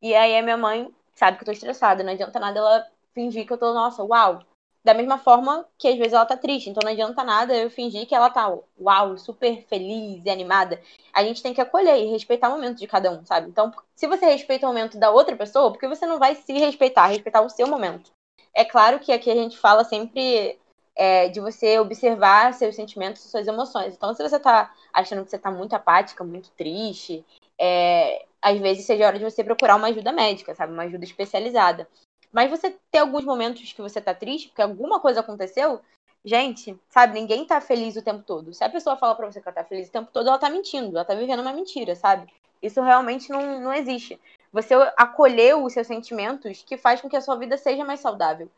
e 0.00 0.14
aí 0.14 0.38
a 0.38 0.42
minha 0.42 0.56
mãe 0.56 0.90
sabe 1.20 1.36
que 1.36 1.42
eu 1.42 1.46
tô 1.46 1.52
estressada. 1.52 2.02
Não 2.02 2.12
adianta 2.12 2.40
nada 2.40 2.58
ela 2.58 2.86
fingir 3.14 3.46
que 3.46 3.52
eu 3.52 3.58
tô, 3.58 3.74
nossa, 3.74 4.02
uau. 4.02 4.40
Da 4.82 4.94
mesma 4.94 5.18
forma 5.18 5.66
que 5.76 5.86
às 5.86 5.98
vezes 5.98 6.14
ela 6.14 6.24
tá 6.24 6.38
triste, 6.38 6.70
então 6.70 6.80
não 6.82 6.90
adianta 6.90 7.22
nada 7.22 7.54
eu 7.54 7.68
fingir 7.68 8.06
que 8.06 8.14
ela 8.14 8.30
tá, 8.30 8.50
uau, 8.80 9.18
super 9.18 9.62
feliz 9.66 10.24
e 10.24 10.30
animada. 10.30 10.80
A 11.12 11.22
gente 11.22 11.42
tem 11.42 11.52
que 11.52 11.60
acolher 11.60 11.98
e 11.98 12.10
respeitar 12.10 12.48
o 12.48 12.52
momento 12.52 12.78
de 12.78 12.86
cada 12.86 13.10
um, 13.10 13.22
sabe? 13.26 13.50
Então, 13.50 13.70
se 13.94 14.06
você 14.06 14.24
respeita 14.24 14.64
o 14.64 14.70
momento 14.70 14.98
da 14.98 15.10
outra 15.10 15.36
pessoa, 15.36 15.70
porque 15.70 15.86
você 15.86 16.06
não 16.06 16.18
vai 16.18 16.34
se 16.34 16.54
respeitar, 16.54 17.08
respeitar 17.08 17.42
o 17.42 17.50
seu 17.50 17.66
momento. 17.68 18.10
É 18.54 18.64
claro 18.64 18.98
que 18.98 19.12
aqui 19.12 19.30
a 19.30 19.34
gente 19.34 19.58
fala 19.58 19.84
sempre 19.84 20.58
é, 20.96 21.28
de 21.28 21.40
você 21.40 21.78
observar 21.78 22.54
seus 22.54 22.74
sentimentos, 22.74 23.20
suas 23.22 23.46
emoções. 23.46 23.94
Então, 23.94 24.14
se 24.14 24.22
você 24.22 24.38
tá 24.40 24.72
achando 24.94 25.24
que 25.24 25.30
você 25.30 25.38
tá 25.38 25.50
muito 25.50 25.74
apática, 25.74 26.24
muito 26.24 26.50
triste, 26.52 27.22
é, 27.60 28.24
às 28.40 28.58
vezes 28.58 28.86
seja 28.86 29.06
hora 29.06 29.18
de 29.18 29.24
você 29.24 29.44
procurar 29.44 29.76
uma 29.76 29.88
ajuda 29.88 30.12
médica, 30.12 30.54
sabe? 30.54 30.72
Uma 30.72 30.84
ajuda 30.84 31.04
especializada. 31.04 31.86
Mas 32.32 32.48
você 32.48 32.74
ter 32.90 32.98
alguns 32.98 33.24
momentos 33.24 33.72
que 33.72 33.82
você 33.82 34.00
tá 34.00 34.14
triste, 34.14 34.48
porque 34.48 34.62
alguma 34.62 34.98
coisa 34.98 35.20
aconteceu, 35.20 35.80
gente, 36.24 36.78
sabe? 36.88 37.14
Ninguém 37.14 37.44
tá 37.44 37.60
feliz 37.60 37.96
o 37.96 38.02
tempo 38.02 38.22
todo. 38.22 38.54
Se 38.54 38.64
a 38.64 38.70
pessoa 38.70 38.96
fala 38.96 39.14
pra 39.14 39.30
você 39.30 39.40
que 39.40 39.48
ela 39.48 39.54
tá 39.54 39.64
feliz 39.64 39.88
o 39.88 39.92
tempo 39.92 40.10
todo, 40.10 40.28
ela 40.28 40.38
tá 40.38 40.48
mentindo, 40.48 40.96
ela 40.96 41.04
tá 41.04 41.14
vivendo 41.14 41.40
uma 41.40 41.52
mentira, 41.52 41.94
sabe? 41.94 42.32
Isso 42.62 42.80
realmente 42.80 43.30
não, 43.30 43.60
não 43.60 43.74
existe. 43.74 44.18
Você 44.52 44.74
acolheu 44.96 45.64
os 45.64 45.72
seus 45.72 45.86
sentimentos 45.86 46.62
que 46.62 46.76
faz 46.76 47.00
com 47.00 47.08
que 47.08 47.16
a 47.16 47.20
sua 47.20 47.36
vida 47.36 47.56
seja 47.58 47.84
mais 47.84 48.00
saudável. 48.00 48.50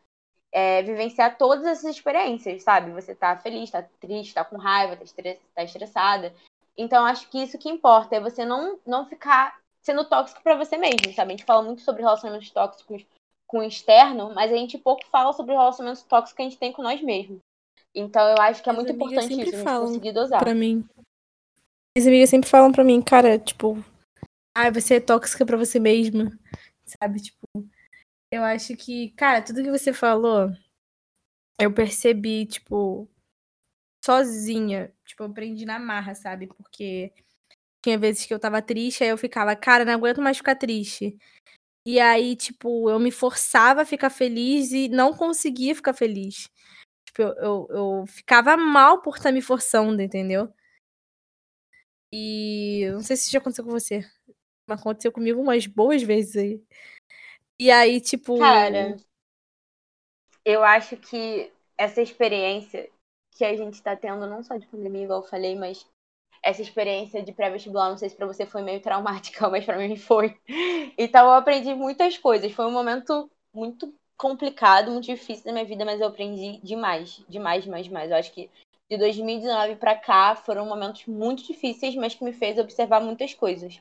É, 0.54 0.82
vivenciar 0.82 1.38
todas 1.38 1.64
essas 1.66 1.96
experiências, 1.96 2.62
sabe? 2.62 2.92
Você 2.92 3.14
tá 3.14 3.36
feliz, 3.38 3.70
tá 3.70 3.82
triste, 4.00 4.34
tá 4.34 4.44
com 4.44 4.58
raiva, 4.58 4.96
tá, 4.96 5.04
tá 5.54 5.64
estressada. 5.64 6.34
Então, 6.76 7.04
acho 7.04 7.28
que 7.28 7.42
isso 7.42 7.58
que 7.58 7.68
importa 7.68 8.16
é 8.16 8.20
você 8.20 8.44
não, 8.44 8.78
não 8.86 9.06
ficar 9.06 9.60
sendo 9.82 10.04
tóxico 10.04 10.42
para 10.42 10.56
você 10.56 10.76
mesmo, 10.76 11.12
sabe? 11.14 11.32
A 11.32 11.36
gente 11.36 11.44
fala 11.44 11.62
muito 11.62 11.82
sobre 11.82 12.02
relacionamentos 12.02 12.50
tóxicos 12.50 13.04
com 13.46 13.58
o 13.58 13.62
externo, 13.62 14.32
mas 14.34 14.50
a 14.50 14.56
gente 14.56 14.78
pouco 14.78 15.06
fala 15.08 15.32
sobre 15.32 15.52
relacionamentos 15.52 16.02
tóxicos 16.02 16.32
que 16.32 16.42
a 16.42 16.44
gente 16.44 16.58
tem 16.58 16.72
com 16.72 16.82
nós 16.82 17.02
mesmos. 17.02 17.38
Então, 17.94 18.26
eu 18.28 18.40
acho 18.40 18.62
que 18.62 18.70
é 18.70 18.72
muito 18.72 18.92
importante 18.92 19.32
isso, 19.32 19.40
a 19.42 19.44
gente 19.44 19.64
conseguir 19.64 20.12
dosar. 20.12 20.40
Pra 20.40 20.54
mim. 20.54 20.88
Minhas 21.94 22.08
amigas 22.08 22.30
sempre 22.30 22.48
falam 22.48 22.72
pra 22.72 22.82
mim, 22.82 23.02
cara, 23.02 23.38
tipo, 23.38 23.76
ah, 24.56 24.70
você 24.70 24.94
é 24.94 25.00
tóxica 25.00 25.44
pra 25.44 25.58
você 25.58 25.78
mesma, 25.78 26.30
sabe? 26.84 27.20
Tipo, 27.20 27.68
eu 28.32 28.42
acho 28.42 28.74
que, 28.76 29.10
cara, 29.10 29.42
tudo 29.42 29.62
que 29.62 29.70
você 29.70 29.92
falou, 29.92 30.50
eu 31.60 31.72
percebi, 31.74 32.46
tipo, 32.46 33.06
sozinha. 34.04 34.92
Tipo, 35.04 35.22
eu 35.22 35.28
aprendi 35.28 35.64
na 35.64 35.78
marra, 35.78 36.14
sabe? 36.14 36.46
Porque 36.48 37.12
tinha 37.82 37.98
vezes 37.98 38.26
que 38.26 38.34
eu 38.34 38.38
tava 38.38 38.62
triste, 38.62 39.02
aí 39.02 39.10
eu 39.10 39.18
ficava, 39.18 39.54
cara, 39.56 39.84
não 39.84 39.94
aguento 39.94 40.20
mais 40.20 40.36
ficar 40.36 40.56
triste. 40.56 41.16
E 41.86 41.98
aí, 41.98 42.36
tipo, 42.36 42.88
eu 42.88 42.98
me 42.98 43.10
forçava 43.10 43.82
a 43.82 43.86
ficar 43.86 44.10
feliz 44.10 44.70
e 44.72 44.88
não 44.88 45.12
conseguia 45.12 45.74
ficar 45.74 45.92
feliz. 45.92 46.48
Tipo, 47.06 47.22
eu, 47.22 47.34
eu, 47.36 47.66
eu 47.70 48.06
ficava 48.06 48.56
mal 48.56 49.02
por 49.02 49.16
estar 49.16 49.30
tá 49.30 49.32
me 49.32 49.42
forçando, 49.42 50.00
entendeu? 50.00 50.52
E 52.12 52.88
não 52.92 53.00
sei 53.00 53.16
se 53.16 53.24
isso 53.24 53.32
já 53.32 53.38
aconteceu 53.38 53.64
com 53.64 53.70
você. 53.70 54.00
Mas 54.68 54.80
aconteceu 54.80 55.10
comigo 55.10 55.40
umas 55.40 55.66
boas 55.66 56.02
vezes 56.02 56.36
aí. 56.36 56.62
E 57.58 57.70
aí, 57.70 58.00
tipo. 58.00 58.38
Cara, 58.38 58.96
eu 60.44 60.62
acho 60.62 60.96
que 60.96 61.52
essa 61.76 62.00
experiência 62.00 62.88
que 63.36 63.44
a 63.44 63.56
gente 63.56 63.82
tá 63.82 63.96
tendo, 63.96 64.26
não 64.26 64.42
só 64.42 64.56
de 64.56 64.66
pandemia, 64.66 65.04
igual 65.04 65.22
eu 65.22 65.28
falei, 65.28 65.56
mas 65.56 65.86
essa 66.42 66.60
experiência 66.60 67.22
de 67.22 67.32
pré-vestibular, 67.32 67.90
não 67.90 67.96
sei 67.96 68.08
se 68.08 68.16
para 68.16 68.26
você 68.26 68.44
foi 68.44 68.62
meio 68.62 68.80
traumática, 68.80 69.48
mas 69.50 69.64
para 69.64 69.78
mim 69.78 69.96
foi. 69.96 70.36
Então 70.98 71.26
eu 71.26 71.32
aprendi 71.32 71.74
muitas 71.74 72.18
coisas. 72.18 72.52
Foi 72.52 72.66
um 72.66 72.72
momento 72.72 73.30
muito 73.54 73.92
complicado, 74.16 74.90
muito 74.90 75.06
difícil 75.06 75.44
da 75.44 75.52
minha 75.52 75.64
vida, 75.64 75.84
mas 75.84 76.00
eu 76.00 76.06
aprendi 76.06 76.60
demais, 76.62 77.24
demais, 77.28 77.64
demais, 77.64 77.86
demais. 77.86 78.10
Eu 78.10 78.16
acho 78.16 78.32
que 78.32 78.50
de 78.90 78.98
2019 78.98 79.76
para 79.76 79.96
cá 79.96 80.34
foram 80.34 80.66
momentos 80.66 81.06
muito 81.06 81.42
difíceis, 81.44 81.94
mas 81.94 82.14
que 82.14 82.24
me 82.24 82.32
fez 82.32 82.58
observar 82.58 83.00
muitas 83.00 83.34
coisas. 83.34 83.80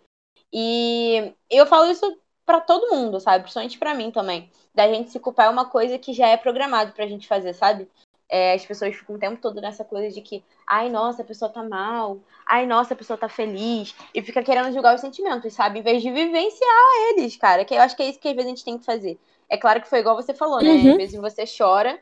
E 0.54 1.34
eu 1.50 1.66
falo 1.66 1.90
isso 1.92 2.18
para 2.46 2.62
todo 2.62 2.90
mundo, 2.94 3.20
sabe? 3.20 3.44
Principalmente 3.44 3.78
para 3.78 3.94
mim 3.94 4.12
também. 4.12 4.50
Da 4.74 4.88
gente 4.88 5.12
se 5.12 5.20
culpar 5.20 5.48
é 5.48 5.50
uma 5.50 5.70
coisa 5.70 5.98
que 5.98 6.14
já 6.14 6.28
é 6.28 6.38
programado 6.38 6.94
pra 6.94 7.08
gente 7.08 7.28
fazer, 7.28 7.54
sabe? 7.54 7.90
É, 8.34 8.54
as 8.54 8.66
pessoas 8.66 8.96
ficam 8.96 9.18
o 9.18 9.20
tempo 9.20 9.42
todo 9.42 9.60
nessa 9.60 9.84
coisa 9.84 10.10
de 10.10 10.22
que, 10.22 10.42
ai, 10.66 10.90
nossa, 10.90 11.22
a 11.22 11.26
pessoa 11.26 11.52
tá 11.52 11.62
mal, 11.62 12.18
ai, 12.46 12.66
nossa, 12.66 12.94
a 12.94 12.98
pessoa 12.98 13.18
tá 13.18 13.28
feliz, 13.28 13.94
e 14.16 14.22
fica 14.22 14.42
querendo 14.42 14.72
julgar 14.72 14.96
os 14.96 15.02
sentimentos, 15.02 15.54
sabe? 15.54 15.80
Em 15.80 15.82
vez 15.82 16.02
de 16.02 16.10
vivenciar 16.10 17.10
eles, 17.10 17.36
cara. 17.36 17.66
Que 17.66 17.76
eu 17.76 17.82
acho 17.82 17.94
que 17.94 18.04
é 18.04 18.10
isso 18.10 18.20
que 18.22 18.30
às 18.30 18.34
vezes 18.34 18.48
a 18.48 18.56
gente 18.56 18.64
tem 18.64 18.78
que 18.78 18.86
fazer. 18.86 19.20
É 19.50 19.58
claro 19.58 19.82
que 19.82 19.90
foi 19.90 20.00
igual 20.00 20.16
você 20.16 20.34
falou, 20.34 20.62
né? 20.64 20.70
Uhum. 20.70 20.92
Às 20.92 20.98
vezes 20.98 21.20
você 21.20 21.44
chora 21.46 22.02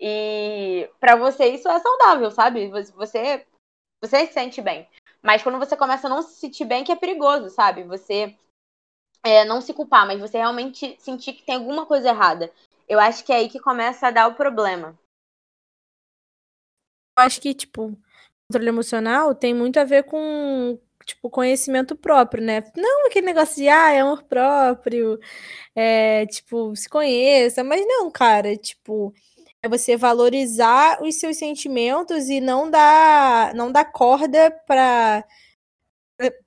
e 0.00 0.90
para 0.98 1.14
você 1.14 1.46
isso 1.46 1.68
é 1.68 1.78
saudável, 1.78 2.30
sabe? 2.32 2.68
Você 2.96 3.46
você 4.02 4.26
se 4.26 4.32
sente 4.32 4.60
bem. 4.60 4.84
Mas 5.22 5.44
quando 5.44 5.60
você 5.60 5.76
começa 5.76 6.08
a 6.08 6.10
não 6.10 6.22
se 6.22 6.34
sentir 6.40 6.64
bem, 6.64 6.82
que 6.82 6.90
é 6.90 6.96
perigoso, 6.96 7.50
sabe? 7.50 7.84
Você 7.84 8.34
é, 9.22 9.44
não 9.44 9.60
se 9.60 9.72
culpar, 9.72 10.06
mas 10.08 10.20
você 10.20 10.38
realmente 10.38 10.96
sentir 10.98 11.34
que 11.34 11.44
tem 11.44 11.54
alguma 11.54 11.86
coisa 11.86 12.08
errada. 12.08 12.52
Eu 12.88 12.98
acho 12.98 13.24
que 13.24 13.32
é 13.32 13.36
aí 13.36 13.48
que 13.48 13.60
começa 13.60 14.08
a 14.08 14.10
dar 14.10 14.26
o 14.26 14.34
problema 14.34 14.98
acho 17.18 17.40
que, 17.40 17.54
tipo, 17.54 17.98
controle 18.48 18.68
emocional 18.68 19.34
tem 19.34 19.54
muito 19.54 19.78
a 19.80 19.84
ver 19.84 20.04
com, 20.04 20.78
tipo, 21.06 21.30
conhecimento 21.30 21.96
próprio, 21.96 22.42
né? 22.44 22.62
Não 22.76 23.06
aquele 23.08 23.26
negócio 23.26 23.56
de, 23.56 23.68
ah, 23.68 23.92
é 23.92 24.00
amor 24.00 24.22
próprio, 24.24 25.18
é, 25.76 26.26
tipo, 26.26 26.74
se 26.76 26.88
conheça, 26.88 27.64
mas 27.64 27.82
não, 27.86 28.10
cara, 28.10 28.56
tipo, 28.56 29.14
é 29.62 29.68
você 29.68 29.96
valorizar 29.96 31.02
os 31.02 31.16
seus 31.20 31.38
sentimentos 31.38 32.28
e 32.30 32.40
não 32.40 32.70
dar, 32.70 33.54
não 33.54 33.72
dar 33.72 33.86
corda 33.86 34.50
para 34.66 35.24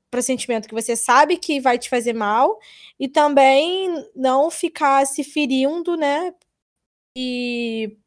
para 0.09 0.21
sentimento 0.21 0.67
que 0.67 0.73
você 0.75 0.95
sabe 0.95 1.37
que 1.37 1.59
vai 1.61 1.77
te 1.79 1.89
fazer 1.89 2.13
mal 2.13 2.59
e 2.99 3.07
também 3.07 3.89
não 4.15 4.51
ficar 4.51 5.05
se 5.07 5.23
ferindo, 5.23 5.95
né? 5.95 6.33
E 7.17 7.97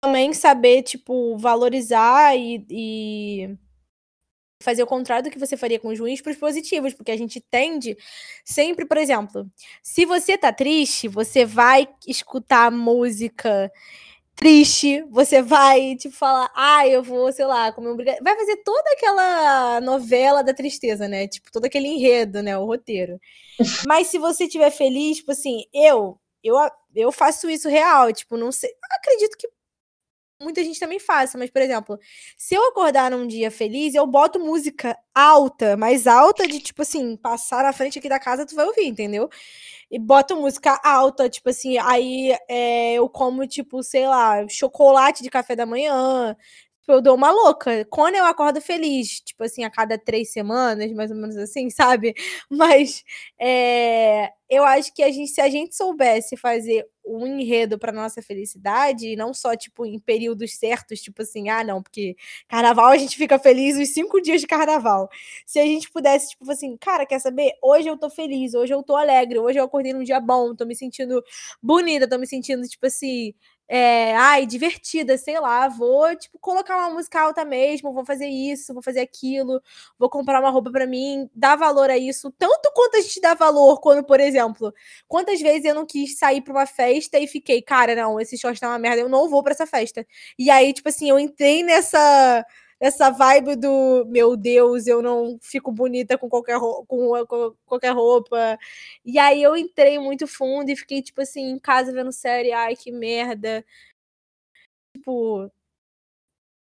também 0.00 0.32
saber, 0.32 0.82
tipo, 0.82 1.36
valorizar 1.36 2.36
e, 2.36 2.64
e, 2.70 3.56
fazer 4.62 4.82
o 4.82 4.86
contrário 4.86 5.24
do 5.24 5.30
que 5.30 5.38
você 5.38 5.56
faria 5.56 5.78
com 5.78 5.88
os 5.88 5.98
ruins 5.98 6.20
para 6.20 6.32
os 6.32 6.38
positivos, 6.38 6.94
porque 6.94 7.10
a 7.10 7.16
gente 7.16 7.40
tende 7.40 7.96
sempre, 8.44 8.84
por 8.84 8.96
exemplo, 8.96 9.46
se 9.82 10.04
você 10.04 10.36
tá 10.36 10.52
triste, 10.52 11.08
você 11.08 11.44
vai 11.44 11.88
escutar 12.06 12.70
música 12.70 13.70
triste, 14.38 15.02
você 15.10 15.42
vai, 15.42 15.96
tipo, 15.96 16.14
falar, 16.14 16.50
ah, 16.54 16.86
eu 16.86 17.02
vou, 17.02 17.32
sei 17.32 17.44
lá, 17.44 17.72
comer 17.72 17.90
um 17.90 17.96
brigadeiro. 17.96 18.24
Vai 18.24 18.36
fazer 18.36 18.56
toda 18.58 18.88
aquela 18.92 19.80
novela 19.80 20.44
da 20.44 20.54
tristeza, 20.54 21.08
né? 21.08 21.26
Tipo, 21.26 21.50
todo 21.50 21.64
aquele 21.64 21.88
enredo, 21.88 22.40
né? 22.40 22.56
O 22.56 22.64
roteiro. 22.64 23.20
Mas 23.86 24.06
se 24.06 24.18
você 24.18 24.44
estiver 24.44 24.70
feliz, 24.70 25.18
tipo 25.18 25.32
assim, 25.32 25.64
eu, 25.74 26.20
eu, 26.42 26.54
eu 26.94 27.10
faço 27.10 27.50
isso 27.50 27.68
real, 27.68 28.12
tipo, 28.12 28.36
não 28.36 28.52
sei. 28.52 28.70
Acredito 29.00 29.36
que 29.36 29.48
muita 30.40 30.62
gente 30.62 30.78
também 30.78 30.98
faça, 31.00 31.36
mas, 31.36 31.50
por 31.50 31.60
exemplo, 31.62 31.98
se 32.36 32.54
eu 32.54 32.68
acordar 32.68 33.10
num 33.10 33.26
dia 33.26 33.50
feliz, 33.50 33.94
eu 33.94 34.06
boto 34.06 34.38
música 34.38 34.96
alta, 35.14 35.76
mais 35.76 36.06
alta, 36.06 36.46
de 36.46 36.60
tipo 36.60 36.82
assim, 36.82 37.16
passar 37.16 37.64
na 37.64 37.72
frente 37.72 37.98
aqui 37.98 38.08
da 38.08 38.20
casa, 38.20 38.46
tu 38.46 38.54
vai 38.54 38.64
ouvir, 38.66 38.86
entendeu? 38.86 39.28
E 39.90 39.98
boto 39.98 40.36
música 40.36 40.80
alta, 40.84 41.28
tipo 41.28 41.48
assim, 41.50 41.78
aí 41.78 42.36
é, 42.48 42.94
eu 42.94 43.08
como, 43.08 43.46
tipo, 43.46 43.82
sei 43.82 44.06
lá, 44.06 44.46
chocolate 44.48 45.22
de 45.22 45.30
café 45.30 45.56
da 45.56 45.66
manhã, 45.66 46.36
Tipo, 46.88 46.94
eu 46.96 47.02
dou 47.02 47.14
uma 47.16 47.30
louca. 47.30 47.84
Quando 47.90 48.14
eu 48.14 48.24
acordo 48.24 48.62
feliz, 48.62 49.20
tipo 49.20 49.44
assim, 49.44 49.62
a 49.62 49.68
cada 49.70 49.98
três 49.98 50.32
semanas, 50.32 50.90
mais 50.92 51.10
ou 51.10 51.18
menos 51.18 51.36
assim, 51.36 51.68
sabe? 51.68 52.14
Mas 52.48 53.04
é, 53.38 54.30
eu 54.48 54.64
acho 54.64 54.94
que 54.94 55.02
a 55.02 55.10
gente, 55.10 55.30
se 55.30 55.40
a 55.42 55.50
gente 55.50 55.76
soubesse 55.76 56.34
fazer 56.34 56.86
um 57.04 57.26
enredo 57.26 57.78
para 57.78 57.92
nossa 57.92 58.22
felicidade, 58.22 59.16
não 59.16 59.34
só, 59.34 59.54
tipo, 59.54 59.84
em 59.84 59.98
períodos 59.98 60.54
certos, 60.56 61.00
tipo 61.00 61.20
assim, 61.20 61.50
ah, 61.50 61.62
não, 61.62 61.82
porque 61.82 62.16
carnaval 62.48 62.86
a 62.86 62.96
gente 62.96 63.16
fica 63.18 63.38
feliz 63.38 63.76
os 63.76 63.92
cinco 63.92 64.18
dias 64.20 64.40
de 64.40 64.46
carnaval. 64.46 65.10
Se 65.44 65.58
a 65.58 65.64
gente 65.66 65.90
pudesse, 65.90 66.30
tipo 66.30 66.50
assim, 66.50 66.74
cara, 66.78 67.04
quer 67.04 67.18
saber? 67.18 67.52
Hoje 67.62 67.86
eu 67.88 67.98
tô 67.98 68.08
feliz, 68.08 68.54
hoje 68.54 68.72
eu 68.72 68.82
tô 68.82 68.96
alegre, 68.96 69.38
hoje 69.38 69.58
eu 69.58 69.64
acordei 69.64 69.92
num 69.92 70.02
dia 70.02 70.20
bom, 70.20 70.54
tô 70.54 70.64
me 70.64 70.74
sentindo 70.74 71.22
bonita, 71.62 72.08
tô 72.08 72.16
me 72.18 72.26
sentindo, 72.26 72.66
tipo 72.66 72.86
assim, 72.86 73.34
é, 73.68 74.14
ai, 74.16 74.46
divertida, 74.46 75.18
sei 75.18 75.38
lá, 75.38 75.68
vou, 75.68 76.14
tipo, 76.16 76.38
colocar 76.38 76.76
uma 76.76 76.90
música 76.90 77.20
alta 77.20 77.44
mesmo, 77.44 77.92
vou 77.92 78.04
fazer 78.04 78.26
isso, 78.26 78.72
vou 78.72 78.82
fazer 78.82 79.00
aquilo, 79.00 79.60
vou 79.98 80.08
comprar 80.08 80.40
uma 80.40 80.50
roupa 80.50 80.70
para 80.70 80.86
mim, 80.86 81.28
dar 81.34 81.56
valor 81.56 81.90
a 81.90 81.98
isso, 81.98 82.30
tanto 82.38 82.70
quanto 82.74 82.96
a 82.96 83.00
gente 83.00 83.20
dá 83.20 83.34
valor 83.34 83.80
quando, 83.80 84.02
por 84.04 84.20
exemplo, 84.20 84.72
quantas 85.06 85.40
vezes 85.40 85.64
eu 85.66 85.74
não 85.74 85.84
quis 85.86 86.18
sair 86.18 86.40
pra 86.40 86.52
uma 86.54 86.66
festa 86.66 87.18
e 87.18 87.26
fiquei, 87.26 87.60
cara, 87.62 87.94
não, 87.94 88.18
esse 88.20 88.38
short 88.38 88.58
tá 88.58 88.68
uma 88.68 88.78
merda, 88.78 89.02
eu 89.02 89.08
não 89.08 89.28
vou 89.28 89.42
para 89.42 89.52
essa 89.52 89.66
festa. 89.66 90.06
E 90.38 90.50
aí, 90.50 90.72
tipo 90.72 90.88
assim, 90.88 91.10
eu 91.10 91.18
entrei 91.18 91.62
nessa 91.62 92.44
essa 92.80 93.10
vibe 93.10 93.56
do 93.56 94.04
meu 94.06 94.36
Deus, 94.36 94.86
eu 94.86 95.02
não 95.02 95.38
fico 95.40 95.72
bonita 95.72 96.16
com 96.16 96.28
qualquer, 96.28 96.56
roupa, 96.58 96.86
com, 96.86 97.26
com, 97.26 97.54
qualquer 97.66 97.92
roupa. 97.92 98.58
E 99.04 99.18
aí 99.18 99.42
eu 99.42 99.56
entrei 99.56 99.98
muito 99.98 100.26
fundo 100.26 100.70
e 100.70 100.76
fiquei, 100.76 101.02
tipo 101.02 101.20
assim, 101.20 101.50
em 101.50 101.58
casa 101.58 101.92
vendo 101.92 102.12
série, 102.12 102.52
ai, 102.52 102.76
que 102.76 102.92
merda. 102.92 103.64
Tipo, 104.94 105.50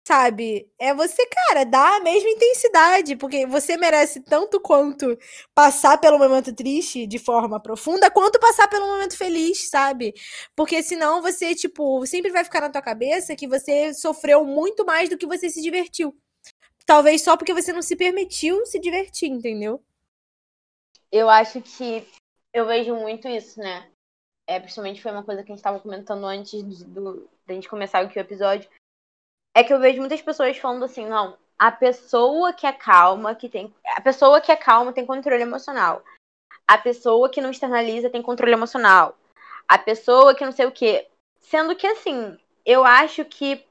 sabe? 0.06 0.70
É 0.78 0.94
você, 0.94 1.26
cara, 1.26 1.64
dá 1.64 1.96
a 1.96 2.00
mesma 2.00 2.30
intensidade, 2.30 3.16
porque 3.16 3.44
você 3.44 3.76
merece 3.76 4.20
tanto 4.20 4.60
quanto 4.60 5.18
passar 5.52 5.98
pelo 5.98 6.16
momento 6.16 6.54
triste 6.54 7.08
de 7.08 7.18
forma 7.18 7.60
profunda, 7.60 8.08
quanto 8.08 8.38
passar 8.38 8.68
pelo 8.68 8.86
momento 8.86 9.18
feliz, 9.18 9.68
sabe? 9.68 10.14
Porque 10.54 10.80
senão 10.80 11.20
você, 11.20 11.56
tipo, 11.56 12.06
sempre 12.06 12.30
vai 12.30 12.44
ficar 12.44 12.60
na 12.60 12.70
tua 12.70 12.80
cabeça 12.80 13.34
que 13.34 13.48
você 13.48 13.92
sofreu 13.94 14.44
muito 14.44 14.86
mais 14.86 15.08
do 15.08 15.18
que 15.18 15.26
você 15.26 15.50
se 15.50 15.60
divertiu. 15.60 16.16
Talvez 16.86 17.22
só 17.22 17.36
porque 17.36 17.52
você 17.52 17.72
não 17.72 17.82
se 17.82 17.96
permitiu 17.96 18.64
se 18.64 18.78
divertir, 18.78 19.28
entendeu? 19.28 19.82
Eu 21.10 21.28
acho 21.28 21.60
que 21.60 22.06
eu 22.54 22.64
vejo 22.64 22.94
muito 22.94 23.26
isso, 23.26 23.58
né? 23.58 23.90
É, 24.48 24.60
principalmente 24.60 25.02
foi 25.02 25.10
uma 25.10 25.24
coisa 25.24 25.42
que 25.42 25.50
a 25.50 25.52
gente 25.52 25.58
estava 25.58 25.80
comentando 25.80 26.24
antes 26.24 26.84
do, 26.84 27.28
da 27.44 27.54
gente 27.54 27.68
começar 27.68 27.98
aqui 27.98 28.16
o 28.16 28.20
episódio 28.20 28.70
é 29.56 29.64
que 29.64 29.72
eu 29.72 29.80
vejo 29.80 30.00
muitas 30.00 30.20
pessoas 30.20 30.58
falando 30.58 30.84
assim, 30.84 31.06
não, 31.06 31.34
a 31.58 31.72
pessoa 31.72 32.52
que 32.52 32.66
é 32.66 32.72
calma, 32.72 33.34
que 33.34 33.48
tem. 33.48 33.74
A 33.96 34.02
pessoa 34.02 34.38
que 34.38 34.52
é 34.52 34.56
calma 34.56 34.92
tem 34.92 35.06
controle 35.06 35.40
emocional. 35.40 36.04
A 36.68 36.76
pessoa 36.76 37.30
que 37.30 37.40
não 37.40 37.50
externaliza 37.50 38.10
tem 38.10 38.20
controle 38.20 38.52
emocional. 38.52 39.16
A 39.66 39.78
pessoa 39.78 40.34
que 40.34 40.44
não 40.44 40.52
sei 40.52 40.66
o 40.66 40.70
quê. 40.70 41.08
Sendo 41.40 41.74
que, 41.74 41.86
assim, 41.86 42.36
eu 42.66 42.84
acho 42.84 43.24
que 43.24 43.64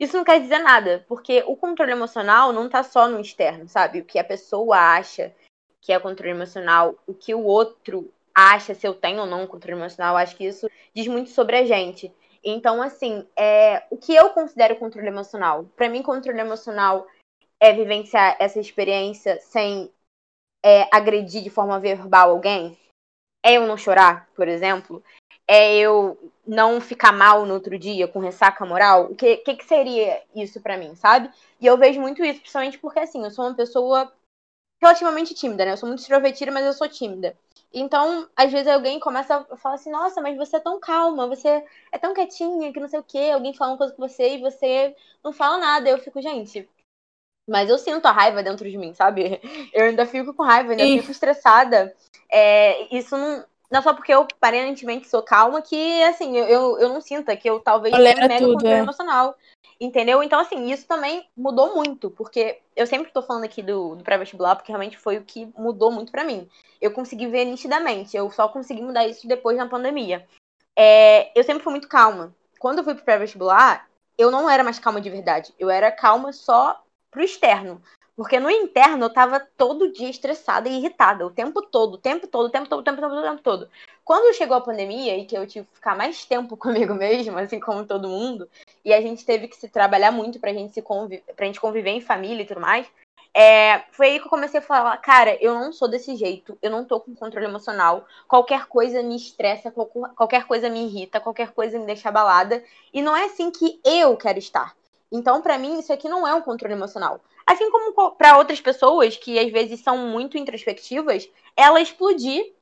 isso 0.00 0.16
não 0.16 0.24
quer 0.24 0.40
dizer 0.40 0.58
nada, 0.58 1.04
porque 1.06 1.44
o 1.46 1.54
controle 1.54 1.92
emocional 1.92 2.52
não 2.52 2.68
tá 2.68 2.82
só 2.82 3.06
no 3.06 3.20
externo, 3.20 3.68
sabe? 3.68 4.00
O 4.00 4.04
que 4.04 4.18
a 4.18 4.24
pessoa 4.24 4.76
acha 4.76 5.32
que 5.80 5.92
é 5.92 6.00
controle 6.00 6.32
emocional, 6.32 6.96
o 7.06 7.14
que 7.14 7.32
o 7.32 7.44
outro 7.44 8.12
acha 8.34 8.74
se 8.74 8.88
eu 8.88 8.94
tenho 8.94 9.20
ou 9.20 9.26
não 9.26 9.46
controle 9.46 9.78
emocional, 9.78 10.16
acho 10.16 10.34
que 10.34 10.46
isso 10.46 10.68
diz 10.92 11.06
muito 11.06 11.30
sobre 11.30 11.58
a 11.58 11.64
gente. 11.64 12.12
Então, 12.44 12.82
assim, 12.82 13.26
é, 13.36 13.84
o 13.90 13.96
que 13.96 14.14
eu 14.14 14.30
considero 14.30 14.76
controle 14.76 15.08
emocional? 15.08 15.64
Para 15.76 15.88
mim, 15.88 16.02
controle 16.02 16.40
emocional 16.40 17.06
é 17.60 17.72
vivenciar 17.72 18.36
essa 18.40 18.58
experiência 18.58 19.38
sem 19.40 19.92
é, 20.64 20.88
agredir 20.92 21.42
de 21.42 21.50
forma 21.50 21.78
verbal 21.78 22.30
alguém? 22.30 22.76
É 23.44 23.54
eu 23.54 23.66
não 23.66 23.76
chorar, 23.76 24.28
por 24.34 24.48
exemplo? 24.48 25.02
É 25.46 25.76
eu 25.76 26.32
não 26.46 26.80
ficar 26.80 27.12
mal 27.12 27.46
no 27.46 27.54
outro 27.54 27.78
dia 27.78 28.08
com 28.08 28.18
ressaca 28.18 28.64
moral? 28.64 29.12
O 29.12 29.14
que, 29.14 29.36
que, 29.38 29.56
que 29.56 29.64
seria 29.64 30.22
isso 30.34 30.60
para 30.60 30.76
mim, 30.76 30.94
sabe? 30.96 31.30
E 31.60 31.66
eu 31.66 31.76
vejo 31.76 32.00
muito 32.00 32.24
isso, 32.24 32.40
principalmente 32.40 32.78
porque 32.78 33.00
assim, 33.00 33.22
eu 33.22 33.30
sou 33.30 33.44
uma 33.46 33.54
pessoa 33.54 34.12
relativamente 34.82 35.34
tímida, 35.34 35.64
né? 35.64 35.72
Eu 35.72 35.76
sou 35.76 35.88
muito 35.88 36.00
extrovertida, 36.00 36.50
mas 36.50 36.64
eu 36.64 36.72
sou 36.72 36.88
tímida. 36.88 37.36
Então, 37.72 38.28
às 38.36 38.52
vezes 38.52 38.68
alguém 38.68 39.00
começa 39.00 39.46
a 39.50 39.56
falar 39.56 39.76
assim, 39.76 39.90
nossa, 39.90 40.20
mas 40.20 40.36
você 40.36 40.56
é 40.56 40.60
tão 40.60 40.78
calma, 40.78 41.26
você 41.26 41.64
é 41.90 41.98
tão 41.98 42.12
quietinha, 42.12 42.72
que 42.72 42.80
não 42.80 42.88
sei 42.88 43.00
o 43.00 43.04
quê, 43.04 43.30
alguém 43.32 43.54
fala 43.54 43.72
uma 43.72 43.78
coisa 43.78 43.94
com 43.94 44.06
você 44.06 44.34
e 44.34 44.40
você 44.40 44.94
não 45.24 45.32
fala 45.32 45.58
nada. 45.58 45.88
Eu 45.88 45.98
fico, 45.98 46.20
gente, 46.20 46.68
mas 47.48 47.70
eu 47.70 47.78
sinto 47.78 48.06
a 48.06 48.12
raiva 48.12 48.42
dentro 48.42 48.70
de 48.70 48.76
mim, 48.76 48.92
sabe? 48.94 49.40
Eu 49.72 49.86
ainda 49.86 50.06
fico 50.06 50.34
com 50.34 50.42
raiva, 50.42 50.72
ainda 50.72 50.84
Sim. 50.84 51.00
fico 51.00 51.10
estressada. 51.10 51.94
É, 52.30 52.94
isso 52.94 53.16
não. 53.16 53.44
Não 53.70 53.78
é 53.78 53.82
só 53.82 53.94
porque 53.94 54.12
eu 54.12 54.20
aparentemente 54.20 55.08
sou 55.08 55.22
calma 55.22 55.62
que, 55.62 56.02
assim, 56.02 56.36
eu, 56.36 56.78
eu 56.78 56.90
não 56.90 57.00
sinta 57.00 57.34
que 57.34 57.48
eu 57.48 57.58
talvez 57.58 57.94
tenha 57.94 58.28
mega 58.28 58.36
tudo, 58.36 58.52
controle 58.52 58.74
é. 58.74 58.78
emocional. 58.80 59.34
Entendeu? 59.84 60.22
Então, 60.22 60.38
assim, 60.38 60.70
isso 60.70 60.86
também 60.86 61.28
mudou 61.36 61.74
muito, 61.74 62.08
porque 62.08 62.60
eu 62.76 62.86
sempre 62.86 63.10
tô 63.10 63.20
falando 63.20 63.42
aqui 63.42 63.60
do, 63.60 63.96
do 63.96 64.04
pré-vestibular, 64.04 64.54
porque 64.54 64.70
realmente 64.70 64.96
foi 64.96 65.18
o 65.18 65.24
que 65.24 65.52
mudou 65.58 65.90
muito 65.90 66.12
para 66.12 66.22
mim. 66.22 66.48
Eu 66.80 66.92
consegui 66.92 67.26
ver 67.26 67.44
nitidamente, 67.46 68.16
eu 68.16 68.30
só 68.30 68.46
consegui 68.48 68.80
mudar 68.80 69.08
isso 69.08 69.26
depois 69.26 69.56
da 69.56 69.66
pandemia. 69.66 70.24
É, 70.78 71.36
eu 71.36 71.42
sempre 71.42 71.64
fui 71.64 71.72
muito 71.72 71.88
calma. 71.88 72.32
Quando 72.60 72.78
eu 72.78 72.84
fui 72.84 72.94
pro 72.94 73.04
pré-vestibular, 73.04 73.88
eu 74.16 74.30
não 74.30 74.48
era 74.48 74.62
mais 74.62 74.78
calma 74.78 75.00
de 75.00 75.10
verdade. 75.10 75.52
Eu 75.58 75.68
era 75.68 75.90
calma 75.90 76.32
só 76.32 76.80
pro 77.10 77.24
externo. 77.24 77.82
Porque 78.22 78.38
no 78.38 78.48
interno 78.48 79.06
eu 79.06 79.12
tava 79.12 79.40
todo 79.40 79.90
dia 79.92 80.08
estressada 80.08 80.68
e 80.68 80.76
irritada, 80.76 81.26
o 81.26 81.30
tempo 81.30 81.60
todo, 81.60 81.94
o 81.94 81.98
tempo 81.98 82.28
todo, 82.28 82.46
o 82.46 82.50
tempo 82.50 82.68
todo, 82.68 82.78
o 82.78 82.84
tempo 82.84 83.00
todo, 83.00 83.18
o 83.18 83.22
tempo 83.22 83.42
todo. 83.42 83.68
Quando 84.04 84.32
chegou 84.32 84.56
a 84.56 84.60
pandemia 84.60 85.18
e 85.18 85.24
que 85.24 85.36
eu 85.36 85.44
tive 85.44 85.66
que 85.66 85.74
ficar 85.74 85.96
mais 85.96 86.24
tempo 86.24 86.54
comigo 86.56 86.94
mesma, 86.94 87.40
assim 87.40 87.58
como 87.58 87.84
todo 87.84 88.08
mundo, 88.08 88.48
e 88.84 88.94
a 88.94 89.00
gente 89.00 89.24
teve 89.26 89.48
que 89.48 89.56
se 89.56 89.68
trabalhar 89.68 90.12
muito 90.12 90.38
pra 90.38 90.52
gente, 90.52 90.72
se 90.72 90.80
conviver, 90.80 91.24
pra 91.34 91.46
gente 91.46 91.60
conviver 91.60 91.90
em 91.90 92.00
família 92.00 92.44
e 92.44 92.46
tudo 92.46 92.60
mais, 92.60 92.86
é, 93.34 93.82
foi 93.90 94.06
aí 94.06 94.18
que 94.20 94.26
eu 94.26 94.30
comecei 94.30 94.60
a 94.60 94.62
falar, 94.62 94.96
cara, 94.98 95.36
eu 95.42 95.52
não 95.54 95.72
sou 95.72 95.88
desse 95.88 96.14
jeito, 96.14 96.56
eu 96.62 96.70
não 96.70 96.84
tô 96.84 97.00
com 97.00 97.16
controle 97.16 97.46
emocional, 97.46 98.06
qualquer 98.28 98.66
coisa 98.66 99.02
me 99.02 99.16
estressa, 99.16 99.72
qualquer 100.14 100.46
coisa 100.46 100.70
me 100.70 100.84
irrita, 100.84 101.18
qualquer 101.18 101.50
coisa 101.50 101.76
me 101.76 101.86
deixa 101.86 102.08
abalada, 102.08 102.62
e 102.94 103.02
não 103.02 103.16
é 103.16 103.24
assim 103.24 103.50
que 103.50 103.80
eu 103.84 104.16
quero 104.16 104.38
estar. 104.38 104.76
Então, 105.10 105.42
para 105.42 105.58
mim, 105.58 105.78
isso 105.78 105.92
aqui 105.92 106.08
não 106.08 106.26
é 106.26 106.32
um 106.32 106.40
controle 106.40 106.72
emocional. 106.72 107.20
Assim 107.46 107.70
como 107.70 108.12
para 108.12 108.38
outras 108.38 108.60
pessoas 108.60 109.16
que 109.16 109.38
às 109.38 109.50
vezes 109.50 109.80
são 109.80 109.98
muito 110.08 110.38
introspectivas, 110.38 111.28
ela 111.56 111.80
explodir 111.80 112.52